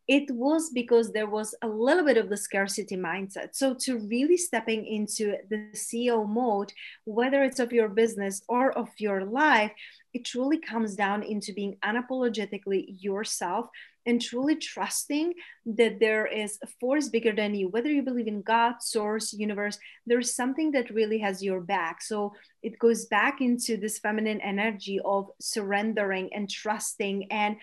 it 0.07 0.31
was 0.31 0.69
because 0.69 1.11
there 1.11 1.27
was 1.27 1.53
a 1.61 1.67
little 1.67 2.05
bit 2.05 2.17
of 2.17 2.29
the 2.29 2.37
scarcity 2.37 2.95
mindset. 2.95 3.49
So, 3.53 3.73
to 3.81 3.99
really 3.99 4.37
stepping 4.37 4.85
into 4.85 5.35
the 5.49 5.69
CEO 5.73 6.27
mode, 6.27 6.71
whether 7.03 7.43
it's 7.43 7.59
of 7.59 7.73
your 7.73 7.89
business 7.89 8.41
or 8.47 8.71
of 8.71 8.89
your 8.97 9.25
life, 9.25 9.71
it 10.13 10.23
truly 10.23 10.59
comes 10.59 10.95
down 10.95 11.23
into 11.23 11.53
being 11.53 11.77
unapologetically 11.83 12.95
yourself 12.99 13.69
and 14.07 14.21
truly 14.21 14.55
trusting 14.55 15.33
that 15.65 15.99
there 15.99 16.25
is 16.25 16.57
a 16.63 16.67
force 16.79 17.09
bigger 17.09 17.33
than 17.33 17.53
you 17.53 17.67
whether 17.67 17.91
you 17.91 18.01
believe 18.01 18.25
in 18.27 18.41
god 18.41 18.75
source 18.81 19.33
universe 19.33 19.77
there's 20.05 20.33
something 20.33 20.71
that 20.71 20.89
really 20.89 21.19
has 21.19 21.43
your 21.43 21.59
back 21.59 22.01
so 22.01 22.33
it 22.63 22.79
goes 22.79 23.05
back 23.05 23.41
into 23.41 23.77
this 23.77 23.99
feminine 23.99 24.41
energy 24.41 24.99
of 25.03 25.29
surrendering 25.39 26.33
and 26.33 26.49
trusting 26.49 27.29
and 27.31 27.57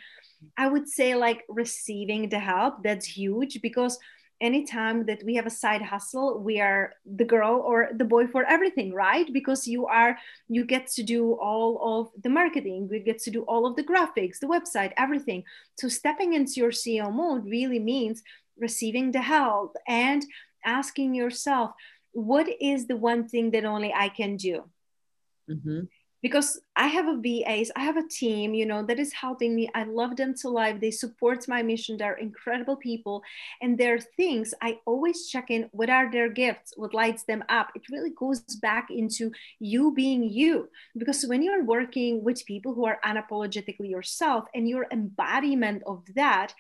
i 0.57 0.67
would 0.67 0.89
say 0.89 1.15
like 1.15 1.45
receiving 1.49 2.29
the 2.29 2.39
help 2.39 2.83
that's 2.83 3.07
huge 3.07 3.61
because 3.63 3.99
anytime 4.41 5.07
that 5.07 5.23
we 5.25 5.35
have 5.35 5.47
a 5.47 5.51
side 5.63 5.83
hustle 5.83 6.39
we 6.39 6.61
are 6.61 6.93
the 7.17 7.25
girl 7.25 7.63
or 7.65 7.91
the 7.97 8.05
boy 8.05 8.27
for 8.27 8.45
everything 8.45 8.93
right? 8.93 9.33
Because 9.33 9.67
you 9.67 9.87
are 9.87 10.19
you 10.49 10.65
get 10.65 10.87
to 10.97 11.03
do 11.03 11.33
all 11.35 11.71
of 11.91 12.23
the 12.23 12.29
marketing 12.29 12.89
you 12.91 12.99
get 12.99 13.21
to 13.21 13.31
do 13.31 13.43
all 13.43 13.67
of 13.67 13.77
the 13.77 13.85
graphics 13.85 14.39
the 14.41 14.47
website 14.47 14.93
everything. 14.97 15.45
So 15.79 15.89
stepping 15.89 16.35
into 16.35 16.55
your 16.57 16.73
ceo 16.73 17.13
mode 17.13 17.45
really 17.45 17.79
means 17.79 18.23
receiving 18.59 19.13
the 19.13 19.23
help 19.23 19.77
and 19.89 20.25
asking 20.65 21.15
yourself 21.15 21.73
what 22.13 22.49
is 22.61 22.87
the 22.87 22.97
one 22.97 23.29
thing 23.29 23.51
that 23.53 23.65
only 23.65 23.93
i 23.95 24.09
can 24.09 24.37
do? 24.37 24.65
Mm-hmm 25.49 25.81
because 26.25 26.59
I 26.75 26.87
have 26.87 27.07
a 27.07 27.21
VAs, 27.21 27.71
I 27.76 27.81
have 27.81 27.99
a 27.99 28.09
team, 28.09 28.54
you 28.54 28.64
know, 28.64 28.83
that 28.87 28.99
is 28.99 29.12
helping 29.12 29.54
me. 29.54 29.69
I 29.75 29.85
love 29.85 30.16
them 30.16 30.33
to 30.37 30.49
life. 30.49 30.81
They 30.81 30.90
support 30.90 31.47
my 31.49 31.62
mission. 31.62 31.99
They're 31.99 32.14
incredible 32.14 32.76
people. 32.76 33.23
And 33.61 33.76
there 33.76 33.97
are 33.97 34.00
things 34.00 34.54
I 34.62 34.78
always 34.87 35.28
check 35.28 35.50
in. 35.50 35.69
What 35.73 35.90
are 35.90 36.11
their 36.11 36.31
gifts? 36.31 36.73
What 36.78 36.95
lights 36.95 37.25
them 37.25 37.45
up? 37.50 37.69
It 37.75 37.83
really 37.93 38.09
goes 38.19 38.40
back 38.40 38.88
into 38.90 39.33
you 39.61 39.93
being 39.93 40.23
you. 40.25 40.71
Because 40.97 41.26
when 41.26 41.43
you're 41.43 41.62
working 41.62 42.25
with 42.25 42.47
people 42.47 42.73
who 42.73 42.87
are 42.87 43.00
unapologetically 43.04 43.90
yourself 43.90 44.47
and 44.54 44.66
your 44.66 44.87
embodiment 44.90 45.83
of 45.87 46.04
that, 46.14 46.54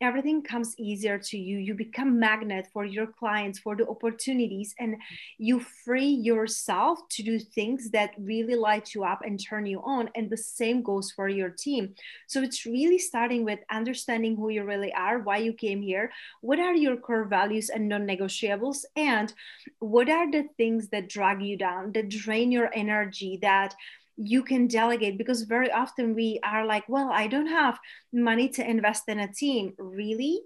everything 0.00 0.42
comes 0.42 0.74
easier 0.78 1.18
to 1.18 1.38
you. 1.38 1.58
You 1.58 1.74
become 1.74 2.18
magnet 2.18 2.68
for 2.72 2.84
your 2.84 3.06
clients 3.06 3.58
for 3.58 3.76
the 3.76 3.88
opportunities 3.88 4.74
and 4.78 4.96
you 5.38 5.60
free 5.60 6.08
yourself 6.08 7.00
to 7.10 7.22
do 7.22 7.38
things 7.38 7.90
that 7.90 8.14
really 8.18 8.54
light 8.54 8.94
you 8.94 9.04
up 9.04 9.22
and 9.24 9.42
turn 9.42 9.66
you 9.66 9.80
on 9.84 10.10
and 10.14 10.28
the 10.28 10.36
same 10.36 10.82
goes 10.82 11.10
for 11.12 11.28
your 11.28 11.50
team. 11.50 11.94
So 12.26 12.42
it's 12.42 12.66
really 12.66 12.98
starting 12.98 13.44
with 13.44 13.60
understanding 13.70 14.36
who 14.36 14.48
you 14.50 14.64
really 14.64 14.92
are 14.92 15.18
why 15.18 15.38
you 15.38 15.52
came 15.52 15.82
here 15.82 16.10
what 16.40 16.58
are 16.58 16.74
your 16.74 16.96
core 16.96 17.24
values 17.24 17.70
and 17.70 17.88
non-negotiables 17.88 18.84
and 18.96 19.32
what 19.78 20.08
are 20.08 20.30
the 20.30 20.44
things 20.56 20.88
that 20.88 21.08
drag 21.08 21.42
you 21.42 21.56
down 21.56 21.92
that 21.92 22.08
drain 22.08 22.52
your 22.52 22.70
energy 22.74 23.38
that 23.42 23.74
you 24.16 24.42
can 24.42 24.66
delegate 24.66 25.18
because 25.18 25.42
very 25.42 25.70
often 25.70 26.14
we 26.14 26.40
are 26.42 26.64
like 26.64 26.88
well 26.88 27.10
i 27.12 27.26
don't 27.26 27.48
have 27.48 27.78
money 28.12 28.48
to 28.48 28.68
invest 28.68 29.04
in 29.08 29.20
a 29.20 29.32
team. 29.32 29.74
Really? 29.78 30.40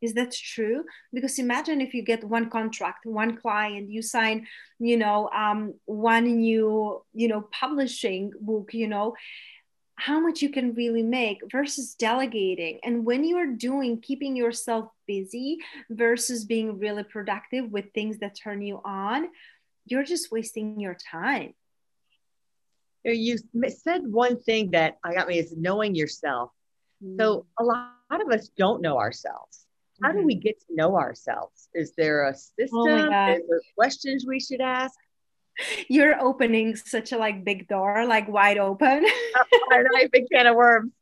Is 0.00 0.14
that 0.14 0.32
true? 0.32 0.84
Because 1.12 1.38
imagine 1.38 1.80
if 1.80 1.94
you 1.94 2.02
get 2.02 2.24
one 2.24 2.50
contract 2.50 3.06
one 3.06 3.36
client 3.36 3.90
you 3.90 4.02
sign 4.02 4.46
you 4.78 4.96
know 4.96 5.28
um, 5.28 5.74
one 5.84 6.40
new 6.40 7.02
you 7.14 7.28
know 7.28 7.42
publishing 7.52 8.32
book 8.40 8.74
you 8.74 8.88
know 8.88 9.14
how 9.96 10.18
much 10.18 10.42
you 10.42 10.48
can 10.48 10.74
really 10.74 11.02
make 11.02 11.38
versus 11.52 11.94
delegating. 11.94 12.80
And 12.82 13.04
when 13.04 13.22
you're 13.22 13.54
doing 13.54 14.00
keeping 14.00 14.34
yourself 14.34 14.88
busy 15.06 15.58
versus 15.90 16.44
being 16.44 16.80
really 16.80 17.04
productive 17.04 17.70
with 17.70 17.92
things 17.92 18.18
that 18.18 18.36
turn 18.42 18.62
you 18.62 18.80
on 18.84 19.28
you're 19.84 20.04
just 20.04 20.30
wasting 20.30 20.78
your 20.80 20.96
time 21.10 21.54
you 23.04 23.38
said 23.68 24.02
one 24.06 24.40
thing 24.40 24.70
that 24.72 24.98
I 25.04 25.14
got 25.14 25.28
me 25.28 25.38
is 25.38 25.54
knowing 25.56 25.94
yourself. 25.94 26.50
Mm-hmm. 27.02 27.20
So 27.20 27.46
a 27.58 27.64
lot, 27.64 27.88
of 28.10 28.30
us 28.30 28.50
don't 28.58 28.82
know 28.82 28.98
ourselves. 28.98 29.64
How 30.02 30.10
mm-hmm. 30.10 30.18
do 30.18 30.26
we 30.26 30.34
get 30.34 30.60
to 30.60 30.66
know 30.74 30.96
ourselves? 30.96 31.68
Is 31.72 31.94
there 31.96 32.28
a 32.28 32.34
system? 32.34 32.68
Oh 32.72 33.32
is 33.32 33.42
there 33.48 33.60
questions 33.74 34.26
we 34.26 34.38
should 34.38 34.60
ask? 34.60 34.94
You're 35.88 36.20
opening 36.20 36.76
such 36.76 37.12
a 37.12 37.18
like 37.18 37.44
big 37.44 37.68
door, 37.68 38.04
like 38.06 38.28
wide 38.28 38.58
open. 38.58 39.06
I 39.70 39.82
know, 39.82 40.08
big 40.12 40.26
can 40.30 40.46
of 40.46 40.56
worms 40.56 40.92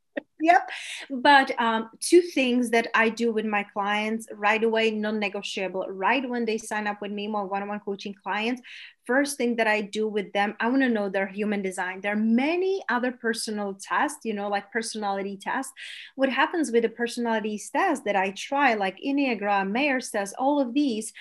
yep. 0.41 0.69
But 1.11 1.59
um, 1.61 1.91
two 2.01 2.23
things 2.23 2.71
that 2.71 2.89
I 2.95 3.09
do 3.09 3.33
with 3.33 3.45
my 3.45 3.65
clients 3.73 4.27
right 4.33 4.63
away, 4.63 4.91
non 4.91 5.19
negotiable, 5.19 5.87
right 5.89 6.29
when 6.29 6.45
they 6.45 6.59
sign 6.59 6.87
up 6.87 7.01
with 7.01 7.13
me, 7.13 7.29
my 7.29 7.43
one 7.43 7.63
on 7.63 7.69
one 7.69 7.81
coaching 7.81 8.15
clients. 8.23 8.63
First 9.11 9.39
thing 9.39 9.57
that 9.57 9.67
I 9.67 9.81
do 9.81 10.07
with 10.07 10.33
them, 10.33 10.55
I 10.61 10.69
want 10.69 10.83
to 10.83 10.89
know 10.89 11.09
their 11.09 11.27
human 11.27 11.63
design. 11.63 12.01
There 12.01 12.13
are 12.13 12.17
many 12.17 12.81
other 12.89 13.11
personal 13.11 13.75
tests, 13.75 14.25
you 14.25 14.33
know, 14.33 14.49
like 14.49 14.71
personality 14.71 15.37
tests. 15.37 15.73
What 16.15 16.29
happens 16.29 16.71
with 16.71 16.85
the 16.85 16.91
personality 16.91 17.61
tests 17.73 18.05
that 18.05 18.15
I 18.15 18.31
try, 18.31 18.75
like 18.75 19.01
Enneagram, 19.05 19.73
Myers 19.73 20.11
test, 20.11 20.37
all 20.39 20.61
of 20.61 20.75
these 20.75 21.13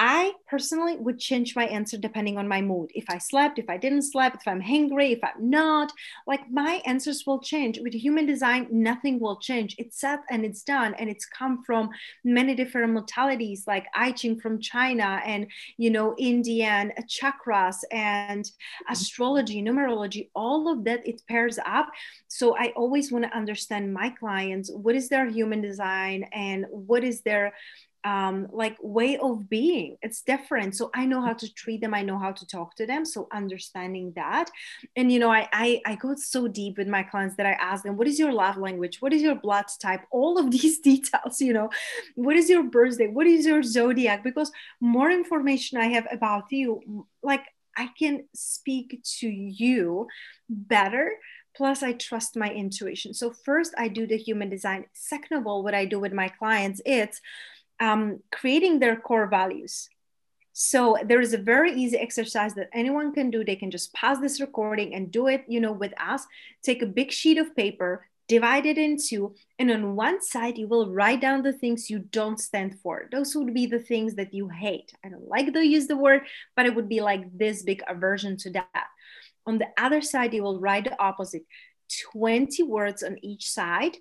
I 0.00 0.34
personally 0.46 0.96
would 0.96 1.18
change 1.18 1.56
my 1.56 1.66
answer 1.66 1.98
depending 1.98 2.38
on 2.38 2.46
my 2.46 2.62
mood. 2.62 2.92
If 2.94 3.06
I 3.10 3.18
slept, 3.18 3.58
if 3.58 3.68
I 3.68 3.76
didn't 3.76 4.02
sleep, 4.02 4.32
if 4.32 4.46
I'm 4.46 4.60
hungry, 4.60 5.10
if 5.10 5.18
I'm 5.24 5.50
not, 5.50 5.90
like 6.24 6.48
my 6.50 6.80
answers 6.86 7.24
will 7.26 7.40
change. 7.40 7.80
With 7.80 7.94
human 7.94 8.24
design, 8.24 8.68
nothing 8.70 9.18
will 9.18 9.38
change. 9.38 9.74
It's 9.76 10.00
set 10.00 10.20
and 10.30 10.44
it's 10.44 10.62
done. 10.62 10.94
And 10.94 11.10
it's 11.10 11.26
come 11.26 11.64
from 11.64 11.90
many 12.24 12.54
different 12.54 12.96
modalities 12.96 13.66
like 13.66 13.86
I 13.92 14.12
Ching 14.12 14.38
from 14.38 14.60
China 14.60 15.20
and, 15.26 15.48
you 15.78 15.90
know, 15.90 16.14
Indian 16.16 16.92
chakras 17.02 17.78
and 17.90 18.44
mm-hmm. 18.44 18.92
astrology, 18.92 19.60
numerology, 19.60 20.30
all 20.36 20.72
of 20.72 20.84
that, 20.84 21.04
it 21.06 21.22
pairs 21.28 21.58
up. 21.66 21.90
So 22.28 22.56
I 22.56 22.72
always 22.76 23.10
want 23.10 23.24
to 23.24 23.36
understand 23.36 23.92
my 23.92 24.10
clients, 24.10 24.70
what 24.70 24.94
is 24.94 25.08
their 25.08 25.26
human 25.26 25.60
design 25.60 26.24
and 26.32 26.66
what 26.70 27.02
is 27.02 27.22
their 27.22 27.52
um, 28.04 28.48
like 28.52 28.76
way 28.80 29.18
of 29.18 29.48
being. 29.48 29.96
It's 30.02 30.22
different. 30.22 30.76
So 30.76 30.90
i 30.94 31.04
know 31.04 31.20
how 31.20 31.32
to 31.32 31.52
treat 31.54 31.80
them. 31.80 31.94
I 31.94 32.02
know 32.02 32.18
how 32.18 32.32
to 32.32 32.46
talk 32.46 32.76
to 32.76 32.86
them. 32.86 33.04
So 33.04 33.28
understanding 33.32 34.12
that. 34.14 34.50
And 34.96 35.10
you 35.10 35.18
know 35.18 35.30
I, 35.30 35.48
I 35.52 35.80
i 35.84 35.94
go 35.96 36.14
so 36.14 36.48
deep 36.48 36.78
with 36.78 36.88
my 36.88 37.02
clients 37.02 37.36
that 37.36 37.46
i 37.46 37.52
ask 37.52 37.84
them 37.84 37.96
what 37.96 38.08
is 38.08 38.18
your 38.18 38.32
love 38.32 38.56
language? 38.56 39.00
What 39.00 39.12
is 39.12 39.22
your 39.22 39.34
blood 39.34 39.66
type? 39.80 40.02
All 40.10 40.38
of 40.38 40.50
these 40.56 40.78
details 40.80 41.40
you 41.40 41.52
know. 41.52 41.70
What 42.14 42.36
is 42.36 42.48
your 42.48 42.62
birthday? 42.62 43.08
What 43.08 43.26
is 43.26 43.46
your 43.46 43.62
zodiac? 43.62 44.22
Because 44.22 44.52
more 44.80 45.10
information 45.10 45.78
i 45.78 45.86
have 45.86 46.06
about 46.12 46.44
you 46.50 47.06
like 47.22 47.44
i 47.76 47.88
can 47.98 48.24
speak 48.34 49.00
to 49.18 49.28
you 49.28 50.06
better. 50.48 51.12
Plus 51.56 51.82
i 51.82 51.92
trust 51.92 52.36
my 52.36 52.50
intuition. 52.50 53.12
So 53.12 53.32
first 53.32 53.74
i 53.76 53.88
do 53.88 54.06
the 54.06 54.16
human 54.16 54.48
design. 54.48 54.84
Second 54.92 55.38
of 55.38 55.46
all 55.46 55.64
what 55.64 55.74
i 55.74 55.84
do 55.84 55.98
with 55.98 56.12
my 56.12 56.28
clients 56.28 56.80
it's 56.86 57.20
um, 57.80 58.20
creating 58.30 58.78
their 58.78 58.96
core 58.96 59.26
values. 59.26 59.88
So 60.52 60.96
there 61.04 61.20
is 61.20 61.34
a 61.34 61.38
very 61.38 61.72
easy 61.72 61.96
exercise 61.96 62.54
that 62.54 62.70
anyone 62.72 63.12
can 63.12 63.30
do. 63.30 63.44
They 63.44 63.54
can 63.54 63.70
just 63.70 63.92
pause 63.94 64.20
this 64.20 64.40
recording 64.40 64.92
and 64.94 65.10
do 65.10 65.28
it, 65.28 65.44
you 65.46 65.60
know, 65.60 65.70
with 65.70 65.92
us. 66.00 66.26
Take 66.64 66.82
a 66.82 66.86
big 66.86 67.12
sheet 67.12 67.38
of 67.38 67.54
paper, 67.54 68.08
divide 68.26 68.66
it 68.66 68.76
in 68.76 68.96
two, 68.98 69.36
and 69.60 69.70
on 69.70 69.94
one 69.94 70.20
side 70.20 70.58
you 70.58 70.66
will 70.66 70.92
write 70.92 71.20
down 71.20 71.42
the 71.42 71.52
things 71.52 71.88
you 71.88 72.00
don't 72.00 72.40
stand 72.40 72.76
for. 72.80 73.08
Those 73.12 73.36
would 73.36 73.54
be 73.54 73.66
the 73.66 73.78
things 73.78 74.16
that 74.16 74.34
you 74.34 74.48
hate. 74.48 74.92
I 75.04 75.10
don't 75.10 75.28
like 75.28 75.52
to 75.52 75.64
use 75.64 75.86
the 75.86 75.96
word, 75.96 76.22
but 76.56 76.66
it 76.66 76.74
would 76.74 76.88
be 76.88 77.00
like 77.00 77.22
this 77.38 77.62
big 77.62 77.82
aversion 77.88 78.36
to 78.38 78.50
that. 78.54 78.86
On 79.46 79.58
the 79.58 79.68
other 79.78 80.00
side, 80.00 80.34
you 80.34 80.42
will 80.42 80.58
write 80.58 80.84
the 80.84 81.00
opposite 81.00 81.44
20 82.12 82.64
words 82.64 83.02
on 83.02 83.16
each 83.22 83.48
side 83.48 83.96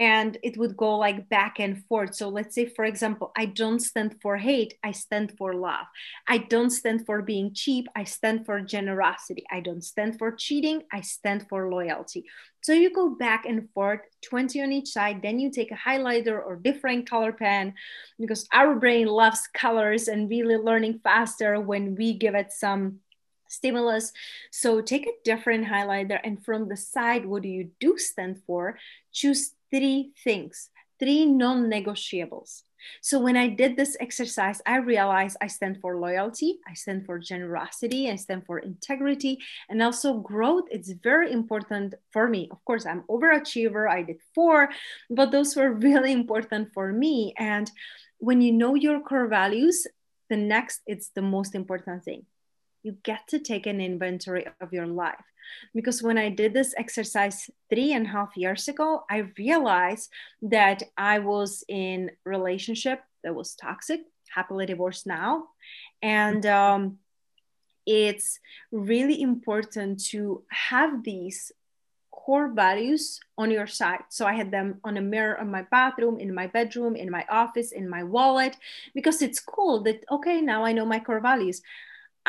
and 0.00 0.38
it 0.42 0.56
would 0.56 0.78
go 0.78 0.96
like 0.96 1.28
back 1.28 1.60
and 1.60 1.84
forth. 1.84 2.14
So 2.14 2.30
let's 2.30 2.54
say, 2.54 2.64
for 2.64 2.86
example, 2.86 3.32
I 3.36 3.44
don't 3.44 3.80
stand 3.80 4.16
for 4.22 4.38
hate, 4.38 4.74
I 4.82 4.92
stand 4.92 5.34
for 5.36 5.52
love. 5.52 5.84
I 6.26 6.38
don't 6.38 6.70
stand 6.70 7.04
for 7.04 7.20
being 7.20 7.52
cheap, 7.52 7.86
I 7.94 8.04
stand 8.04 8.46
for 8.46 8.62
generosity. 8.62 9.44
I 9.52 9.60
don't 9.60 9.84
stand 9.84 10.18
for 10.18 10.32
cheating, 10.32 10.84
I 10.90 11.02
stand 11.02 11.46
for 11.50 11.70
loyalty. 11.70 12.24
So 12.62 12.72
you 12.72 12.90
go 12.92 13.10
back 13.10 13.44
and 13.44 13.68
forth, 13.74 14.00
20 14.24 14.62
on 14.62 14.72
each 14.72 14.88
side, 14.88 15.20
then 15.22 15.38
you 15.38 15.50
take 15.50 15.70
a 15.70 15.76
highlighter 15.76 16.42
or 16.42 16.56
different 16.56 17.08
color 17.08 17.32
pen 17.32 17.74
because 18.18 18.48
our 18.54 18.74
brain 18.76 19.06
loves 19.06 19.48
colors 19.52 20.08
and 20.08 20.30
really 20.30 20.56
learning 20.56 21.00
faster 21.04 21.60
when 21.60 21.94
we 21.94 22.14
give 22.14 22.34
it 22.34 22.52
some 22.52 23.00
stimulus. 23.48 24.12
So 24.50 24.80
take 24.80 25.06
a 25.06 25.12
different 25.24 25.66
highlighter 25.66 26.18
and 26.24 26.42
from 26.42 26.68
the 26.68 26.76
side, 26.76 27.26
what 27.26 27.42
do 27.42 27.48
you 27.48 27.70
do 27.80 27.98
stand 27.98 28.40
for? 28.46 28.78
Choose 29.12 29.52
three 29.70 30.12
things, 30.22 30.70
three 30.98 31.26
non 31.26 31.70
negotiables. 31.70 32.62
So 33.02 33.18
when 33.20 33.36
I 33.36 33.48
did 33.48 33.76
this 33.76 33.96
exercise, 34.00 34.62
I 34.66 34.76
realized 34.76 35.36
I 35.40 35.48
stand 35.48 35.80
for 35.80 35.98
loyalty, 35.98 36.60
I 36.66 36.74
stand 36.74 37.04
for 37.04 37.18
generosity, 37.18 38.10
I 38.10 38.16
stand 38.16 38.46
for 38.46 38.58
integrity, 38.58 39.38
and 39.68 39.82
also 39.82 40.18
growth. 40.18 40.64
It's 40.70 40.90
very 40.90 41.30
important 41.32 41.94
for 42.10 42.28
me. 42.28 42.48
Of 42.50 42.64
course, 42.64 42.86
I'm 42.86 43.02
overachiever. 43.02 43.88
I 43.88 44.02
did 44.02 44.20
four, 44.34 44.70
but 45.10 45.30
those 45.30 45.54
were 45.56 45.72
really 45.88 46.12
important 46.12 46.72
for 46.72 46.92
me. 46.92 47.34
And 47.38 47.70
when 48.18 48.40
you 48.40 48.52
know 48.52 48.74
your 48.74 49.00
core 49.00 49.28
values, 49.28 49.86
the 50.28 50.36
next 50.36 50.80
it's 50.86 51.10
the 51.10 51.22
most 51.22 51.54
important 51.54 52.04
thing 52.04 52.24
you 52.82 52.96
get 53.02 53.28
to 53.28 53.38
take 53.38 53.66
an 53.66 53.80
inventory 53.80 54.46
of 54.60 54.72
your 54.72 54.86
life. 54.86 55.24
Because 55.74 56.02
when 56.02 56.18
I 56.18 56.28
did 56.28 56.54
this 56.54 56.74
exercise 56.76 57.50
three 57.68 57.92
and 57.92 58.06
a 58.06 58.10
half 58.10 58.36
years 58.36 58.68
ago, 58.68 59.04
I 59.10 59.30
realized 59.38 60.10
that 60.42 60.82
I 60.96 61.18
was 61.18 61.64
in 61.68 62.10
a 62.24 62.28
relationship 62.28 63.02
that 63.24 63.34
was 63.34 63.54
toxic, 63.54 64.00
happily 64.34 64.66
divorced 64.66 65.06
now, 65.06 65.48
and 66.02 66.46
um, 66.46 66.98
it's 67.84 68.38
really 68.70 69.20
important 69.20 70.04
to 70.06 70.44
have 70.48 71.02
these 71.02 71.52
core 72.12 72.52
values 72.52 73.18
on 73.38 73.50
your 73.50 73.66
side. 73.66 74.02
So 74.10 74.26
I 74.26 74.34
had 74.34 74.50
them 74.50 74.78
on 74.84 74.96
a 74.96 75.00
mirror 75.00 75.36
in 75.40 75.50
my 75.50 75.62
bathroom, 75.70 76.20
in 76.20 76.34
my 76.34 76.46
bedroom, 76.46 76.94
in 76.94 77.10
my 77.10 77.24
office, 77.28 77.72
in 77.72 77.88
my 77.88 78.04
wallet, 78.04 78.56
because 78.94 79.22
it's 79.22 79.40
cool 79.40 79.82
that, 79.84 80.04
okay, 80.10 80.40
now 80.40 80.64
I 80.64 80.72
know 80.72 80.86
my 80.86 81.00
core 81.00 81.20
values. 81.20 81.62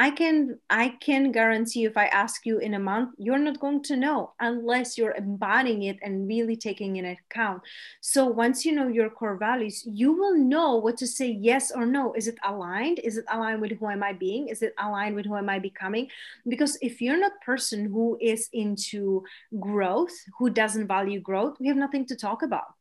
I 0.01 0.10
can 0.10 0.58
I 0.67 0.98
can 1.00 1.31
guarantee 1.31 1.86
if 1.86 1.96
I 1.96 2.08
ask 2.08 2.43
you 2.43 2.58
in 2.58 2.74
a 2.74 2.79
month, 2.79 3.12
you're 3.20 3.38
not 3.38 3.60
going 3.60 3.84
to 3.84 3.96
know 3.96 4.34
unless 4.39 4.98
you're 4.98 5.13
embodying 5.13 5.84
it 5.84 6.00
and 6.01 6.27
really 6.27 6.55
taking 6.55 6.96
it 6.96 7.05
account. 7.05 7.62
So 8.01 8.25
once 8.25 8.65
you 8.65 8.72
know 8.72 8.88
your 8.88 9.12
core 9.12 9.38
values, 9.38 9.84
you 9.86 10.12
will 10.13 10.36
know 10.36 10.77
what 10.77 10.98
to 10.98 11.05
say 11.05 11.27
yes 11.27 11.72
or 11.72 11.86
no. 11.86 12.13
Is 12.13 12.27
it 12.27 12.39
aligned? 12.43 12.98
Is 13.03 13.17
it 13.17 13.25
aligned 13.31 13.62
with 13.62 13.74
who 13.74 13.89
am 13.89 14.01
I 14.01 14.13
being? 14.13 14.48
Is 14.48 14.63
it 14.63 14.74
aligned 14.79 15.15
with 15.15 15.27
who 15.27 15.38
am 15.38 15.50
I 15.50 15.60
becoming? 15.60 16.08
Because 16.48 16.79
if 16.81 17.00
you're 17.00 17.20
not 17.20 17.39
person 17.46 17.86
who 17.86 18.17
is 18.20 18.50
into 18.53 19.24
growth, 19.60 20.17
who 20.39 20.50
doesn't 20.50 20.88
value 20.88 21.20
growth, 21.20 21.58
we 21.60 21.67
have 21.67 21.77
nothing 21.77 22.08
to 22.08 22.15
talk 22.15 22.41
about 22.41 22.74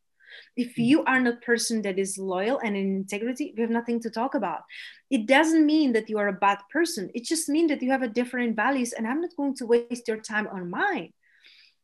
if 0.57 0.69
mm. 0.77 0.87
you 0.87 1.05
are 1.05 1.21
not 1.21 1.35
a 1.35 1.37
person 1.39 1.83
that 1.83 1.99
is 1.99 2.19
loyal 2.19 2.59
and 2.65 2.77
in 2.77 2.97
integrity 2.97 3.53
we 3.57 3.63
have 3.63 3.71
nothing 3.71 4.01
to 4.01 4.11
talk 4.11 4.35
about. 4.35 4.63
It 5.11 5.27
doesn't 5.27 5.67
mean 5.67 5.93
that 5.93 6.09
you 6.09 6.19
are 6.19 6.29
a 6.29 6.33
bad 6.33 6.59
person. 6.71 7.11
It 7.15 7.25
just 7.25 7.49
means 7.49 7.71
that 7.71 7.83
you 7.83 7.91
have 7.91 8.03
a 8.03 8.09
different 8.09 8.57
values 8.57 8.93
and 8.93 9.07
i'm 9.07 9.21
not 9.21 9.37
going 9.37 9.57
to 9.57 9.67
waste 9.67 10.09
your 10.09 10.21
time 10.21 10.47
on 10.49 10.71
mine. 10.71 11.13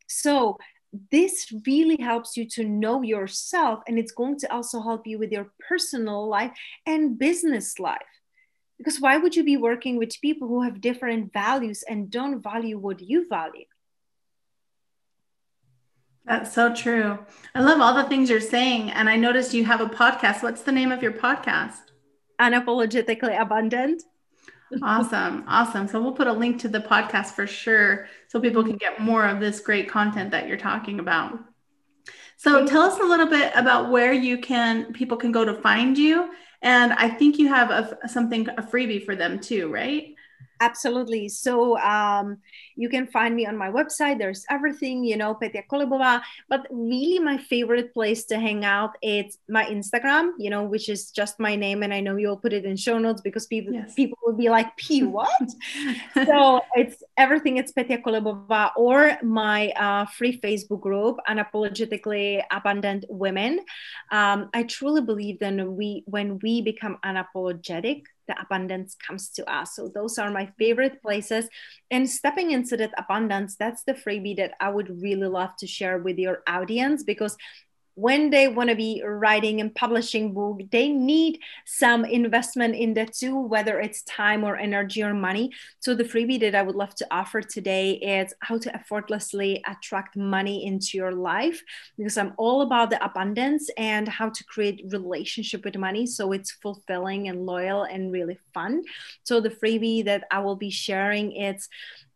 So 0.09 0.59
this 1.11 1.53
really 1.67 2.01
helps 2.01 2.37
you 2.37 2.49
to 2.49 2.65
know 2.65 3.03
yourself 3.03 3.83
and 3.87 3.99
it's 3.99 4.13
going 4.13 4.39
to 4.39 4.53
also 4.53 4.81
help 4.81 5.07
you 5.07 5.19
with 5.19 5.33
your 5.33 5.53
personal 5.69 6.29
life 6.29 6.53
and 6.87 7.19
business 7.19 7.79
life. 7.79 8.13
Because 8.79 9.01
why 9.01 9.17
would 9.17 9.35
you 9.35 9.43
be 9.43 9.57
working 9.57 9.97
with 9.97 10.21
people 10.21 10.49
who 10.49 10.63
have 10.63 10.81
different 10.81 11.33
values 11.33 11.83
and 11.89 12.11
don't 12.11 12.43
value 12.43 12.79
what 12.79 13.01
you 13.01 13.27
value 13.29 13.65
that's 16.27 16.53
so 16.53 16.75
true. 16.75 17.19
I 17.55 17.61
love 17.61 17.81
all 17.81 17.95
the 17.95 18.09
things 18.09 18.29
you're 18.29 18.41
saying. 18.41 18.91
And 18.91 19.09
I 19.09 19.17
noticed 19.17 19.55
you 19.55 19.65
have 19.65 19.81
a 19.81 19.87
podcast. 19.87 20.43
What's 20.43 20.63
the 20.63 20.73
name 20.73 20.91
of 20.91 21.03
your 21.03 21.13
podcast? 21.13 21.79
Unapologetically 22.41 23.41
Abundant. 23.41 24.03
awesome. 24.83 25.45
Awesome. 25.47 25.87
So 25.87 26.03
we'll 26.03 26.13
put 26.13 26.27
a 26.27 26.33
link 26.33 26.61
to 26.63 26.69
the 26.69 26.81
podcast 26.81 27.33
for 27.33 27.47
sure 27.47 28.09
so 28.27 28.41
people 28.41 28.65
can 28.65 28.77
get 28.77 29.01
more 29.01 29.25
of 29.25 29.39
this 29.39 29.61
great 29.61 29.89
content 29.89 30.33
that 30.33 30.49
you're 30.49 30.57
talking 30.57 30.99
about. 30.99 31.39
So 32.37 32.67
tell 32.67 32.83
us 32.83 32.99
a 32.99 33.05
little 33.05 33.29
bit 33.29 33.53
about 33.55 33.91
where 33.91 34.13
you 34.13 34.39
can 34.39 34.93
people 34.93 35.17
can 35.17 35.33
go 35.33 35.45
to 35.45 35.55
find 35.55 35.97
you 35.97 36.29
and 36.61 36.93
I 36.95 37.09
think 37.09 37.39
you 37.39 37.47
have 37.47 37.71
a, 37.71 38.09
something 38.09 38.49
a 38.49 38.63
freebie 38.63 39.05
for 39.05 39.15
them 39.15 39.39
too, 39.39 39.73
right? 39.73 40.16
Absolutely. 40.61 41.29
So 41.29 41.79
um, 41.79 42.39
you 42.77 42.89
can 42.89 43.07
find 43.07 43.37
me 43.37 43.47
on 43.47 43.57
my 43.57 43.71
website. 43.71 44.19
There's 44.19 44.45
everything, 44.49 45.05
you 45.05 45.17
know, 45.17 45.35
Petya 45.35 45.65
Kolibova. 45.71 46.23
But 46.49 46.67
really, 46.71 47.19
my 47.19 47.37
favorite 47.37 47.93
place 47.93 48.25
to 48.27 48.39
hang 48.39 48.65
out 48.65 48.97
is 49.03 49.39
my 49.49 49.65
Instagram, 49.65 50.33
you 50.39 50.49
know, 50.49 50.65
which 50.65 50.89
is 50.89 51.11
just 51.11 51.39
my 51.39 51.57
name, 51.57 51.83
and 51.83 51.93
I 51.93 52.01
know 52.01 52.17
you'll 52.17 52.39
put 52.39 52.53
it 52.53 52.65
in 52.65 52.77
show 52.77 52.99
notes 52.99 53.21
because 53.21 53.47
people 53.47 53.75
yes. 53.75 53.95
people 53.95 54.19
will 54.25 54.37
be 54.37 54.49
like, 54.49 54.75
"P 54.77 55.03
what?" 55.17 55.29
so 56.25 56.63
it's 56.75 57.03
everything. 57.17 57.59
It's 57.59 57.73
Petya 57.73 57.99
Kolibova 57.99 58.71
or 58.77 59.19
my 59.23 59.71
uh, 59.71 60.07
free 60.07 60.41
Facebook 60.41 60.81
group, 60.81 61.19
Unapologetically 61.29 62.43
Abundant 62.51 63.05
Women. 63.09 63.61
Um, 64.11 64.49
I 64.55 64.63
truly 64.63 65.03
believe 65.03 65.41
that 65.41 65.55
we 65.67 66.03
when 66.07 66.39
we 66.43 66.63
become 66.63 66.99
unapologetic 67.05 68.05
the 68.27 68.41
abundance 68.41 68.95
comes 68.95 69.31
to 69.31 69.51
us. 69.53 69.75
So 69.77 69.89
those 69.89 70.19
are 70.19 70.31
my 70.31 70.51
favorite 70.59 71.01
places. 71.03 71.49
And 71.91 72.09
stepping 72.09 72.51
into 72.51 72.77
that 72.77 72.93
abundance, 72.99 73.57
that's 73.57 73.85
the 73.85 73.95
freebie 73.95 74.37
that 74.37 74.55
I 74.61 74.69
would 74.69 75.01
really 75.03 75.29
love 75.29 75.57
to 75.59 75.67
share 75.67 75.99
with 75.99 76.19
your 76.19 76.43
audience 76.47 77.03
because 77.03 77.37
when 77.97 78.29
they 78.29 78.47
want 78.47 78.69
to 78.69 78.77
be 78.77 79.03
writing 79.03 79.63
and 79.63 79.75
publishing 79.75 80.35
book 80.35 80.61
they 80.71 80.89
need 80.89 81.41
some 81.65 82.05
investment 82.05 82.77
in 82.77 82.93
that 82.93 83.13
too 83.15 83.35
whether 83.37 83.81
it's 83.81 84.03
time 84.03 84.45
or 84.45 84.55
energy 84.57 85.03
or 85.03 85.15
money. 85.15 85.51
So 85.81 85.95
the 85.95 86.05
freebie 86.05 86.41
that 86.41 86.55
i 86.55 86.63
would 86.63 86.77
love 86.77 86.95
to 86.97 87.07
offer 87.11 87.41
today 87.41 87.93
is 87.93 88.35
how 88.41 88.59
to 88.59 88.75
effortlessly 88.75 89.63
attract 89.67 90.15
money 90.15 90.67
into 90.67 90.99
your 90.99 91.13
life 91.13 91.63
because 91.97 92.19
i'm 92.19 92.35
all 92.37 92.61
about 92.61 92.91
the 92.91 93.03
abundance 93.03 93.71
and 93.79 94.07
how 94.07 94.29
to 94.29 94.45
create 94.45 94.85
relationship 94.91 95.65
with 95.65 95.77
money 95.77 96.07
so 96.07 96.33
it's 96.33 96.53
fulfilling 96.53 97.29
and 97.29 97.47
loyal 97.47 97.85
and 97.85 98.13
really 98.13 98.39
fun. 98.53 98.83
So 99.25 99.41
the 99.41 99.51
freebie 99.51 100.05
that 100.05 100.25
i 100.31 100.39
will 100.39 100.57
be 100.57 100.71
sharing 100.71 101.33
it's 101.33 101.69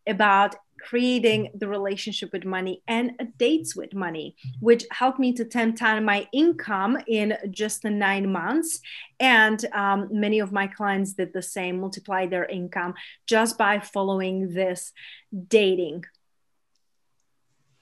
about 0.07 0.55
creating 0.83 1.51
the 1.55 1.67
relationship 1.67 2.31
with 2.33 2.45
money 2.45 2.81
and 2.87 3.11
dates 3.37 3.75
with 3.75 3.93
money, 3.93 4.35
which 4.59 4.85
helped 4.91 5.19
me 5.19 5.33
to 5.33 5.45
10 5.45 5.75
times 5.75 6.05
my 6.05 6.27
income 6.33 6.97
in 7.07 7.37
just 7.51 7.81
the 7.81 7.89
nine 7.89 8.31
months. 8.31 8.79
And 9.19 9.63
um, 9.73 10.09
many 10.11 10.39
of 10.39 10.51
my 10.51 10.67
clients 10.67 11.13
did 11.13 11.33
the 11.33 11.41
same, 11.41 11.79
multiply 11.79 12.25
their 12.25 12.45
income 12.45 12.95
just 13.27 13.57
by 13.57 13.79
following 13.79 14.53
this 14.53 14.91
dating. 15.47 16.05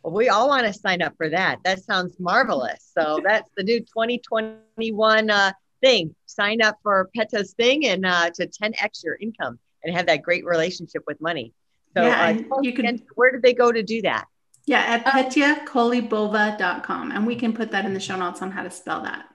Well, 0.03 0.13
we 0.13 0.29
all 0.29 0.47
want 0.47 0.65
to 0.65 0.73
sign 0.73 1.01
up 1.01 1.13
for 1.17 1.29
that. 1.29 1.59
That 1.63 1.83
sounds 1.83 2.19
marvelous. 2.19 2.91
So 2.97 3.19
that's 3.25 3.49
the 3.55 3.63
new 3.63 3.79
2021 3.79 5.29
uh, 5.29 5.51
thing. 5.81 6.15
Sign 6.25 6.61
up 6.61 6.77
for 6.83 7.09
Petya's 7.15 7.53
thing 7.53 7.85
and 7.85 8.05
uh, 8.05 8.29
to 8.31 8.47
10x 8.47 9.03
your 9.03 9.17
income 9.19 9.59
and 9.83 9.95
have 9.95 10.07
that 10.07 10.21
great 10.21 10.45
relationship 10.45 11.03
with 11.07 11.19
money. 11.21 11.53
So 11.95 12.03
yeah, 12.03 12.37
uh, 12.51 12.61
you 12.61 12.73
can. 12.73 13.01
Where 13.15 13.31
did 13.31 13.41
they 13.41 13.53
go 13.53 13.71
to 13.71 13.81
do 13.83 14.01
that? 14.03 14.25
Yeah, 14.65 14.81
at 14.81 15.07
um, 15.07 15.13
petyakolibova.com. 15.13 17.11
And 17.11 17.25
we 17.25 17.35
can 17.35 17.53
put 17.53 17.71
that 17.71 17.85
in 17.85 17.93
the 17.93 17.99
show 17.99 18.15
notes 18.15 18.41
on 18.41 18.51
how 18.51 18.61
to 18.61 18.69
spell 18.69 19.01
that. 19.01 19.25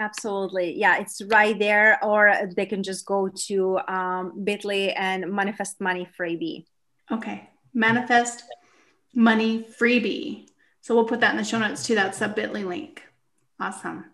Absolutely. 0.00 0.76
Yeah, 0.76 0.98
it's 0.98 1.22
right 1.22 1.58
there. 1.58 2.02
Or 2.04 2.34
they 2.56 2.66
can 2.66 2.82
just 2.82 3.06
go 3.06 3.28
to 3.46 3.78
um, 3.88 4.44
Bitly 4.44 4.92
and 4.96 5.32
manifest 5.32 5.80
money 5.80 6.08
freebie. 6.18 6.64
Okay. 7.10 7.48
Manifest 7.74 8.42
money 9.14 9.64
freebie. 9.80 10.48
So 10.80 10.94
we'll 10.94 11.04
put 11.04 11.20
that 11.20 11.30
in 11.32 11.36
the 11.36 11.44
show 11.44 11.58
notes 11.58 11.86
too. 11.86 11.94
That's 11.94 12.20
a 12.20 12.28
Bitly 12.28 12.64
link. 12.66 13.02
Awesome. 13.60 14.06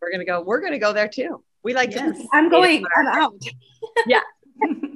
We're 0.00 0.10
gonna 0.10 0.24
go, 0.24 0.42
we're 0.42 0.60
gonna 0.60 0.78
go 0.78 0.92
there 0.92 1.08
too. 1.08 1.42
We 1.62 1.74
like 1.74 1.92
Yes. 1.92 2.18
to. 2.18 2.28
I'm 2.32 2.48
going. 2.48 2.84
I'm 2.96 3.06
out. 3.08 3.42
Yeah. 4.06 4.20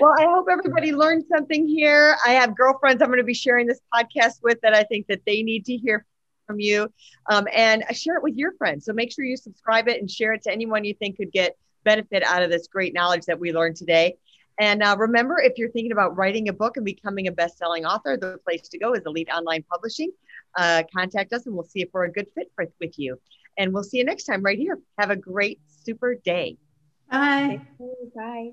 Well, 0.00 0.14
I 0.18 0.24
hope 0.24 0.46
everybody 0.50 0.92
learned 0.92 1.24
something 1.28 1.66
here. 1.66 2.16
I 2.26 2.32
have 2.32 2.56
girlfriends 2.56 3.02
I'm 3.02 3.08
going 3.08 3.18
to 3.18 3.24
be 3.24 3.34
sharing 3.34 3.66
this 3.66 3.80
podcast 3.92 4.42
with 4.42 4.60
that 4.62 4.74
I 4.74 4.84
think 4.84 5.06
that 5.08 5.20
they 5.26 5.42
need 5.42 5.64
to 5.66 5.76
hear 5.76 6.04
from 6.46 6.60
you, 6.60 6.88
um, 7.28 7.46
and 7.52 7.82
share 7.92 8.16
it 8.16 8.22
with 8.22 8.36
your 8.36 8.52
friends. 8.52 8.84
So 8.84 8.92
make 8.92 9.12
sure 9.12 9.24
you 9.24 9.36
subscribe 9.36 9.88
it 9.88 10.00
and 10.00 10.10
share 10.10 10.32
it 10.32 10.42
to 10.44 10.52
anyone 10.52 10.84
you 10.84 10.94
think 10.94 11.16
could 11.16 11.32
get 11.32 11.56
benefit 11.84 12.22
out 12.22 12.42
of 12.42 12.50
this 12.50 12.68
great 12.68 12.94
knowledge 12.94 13.24
that 13.26 13.38
we 13.38 13.52
learned 13.52 13.76
today. 13.76 14.16
And 14.58 14.82
uh, 14.82 14.96
remember, 14.98 15.38
if 15.38 15.58
you're 15.58 15.70
thinking 15.70 15.92
about 15.92 16.16
writing 16.16 16.48
a 16.48 16.52
book 16.52 16.76
and 16.76 16.86
becoming 16.86 17.26
a 17.26 17.32
best-selling 17.32 17.84
author, 17.84 18.16
the 18.16 18.38
place 18.44 18.68
to 18.68 18.78
go 18.78 18.94
is 18.94 19.02
Elite 19.04 19.28
Online 19.30 19.64
Publishing. 19.70 20.10
Uh, 20.56 20.82
contact 20.96 21.32
us, 21.32 21.46
and 21.46 21.54
we'll 21.54 21.64
see 21.64 21.82
if 21.82 21.90
we're 21.92 22.04
a 22.04 22.12
good 22.12 22.26
fit 22.34 22.50
for, 22.54 22.66
with 22.80 22.98
you. 22.98 23.18
And 23.58 23.72
we'll 23.72 23.82
see 23.82 23.98
you 23.98 24.04
next 24.04 24.24
time 24.24 24.42
right 24.42 24.58
here. 24.58 24.78
Have 24.98 25.10
a 25.10 25.16
great, 25.16 25.60
super 25.84 26.14
day. 26.14 26.56
Bye. 27.10 27.60
Bye. 28.14 28.52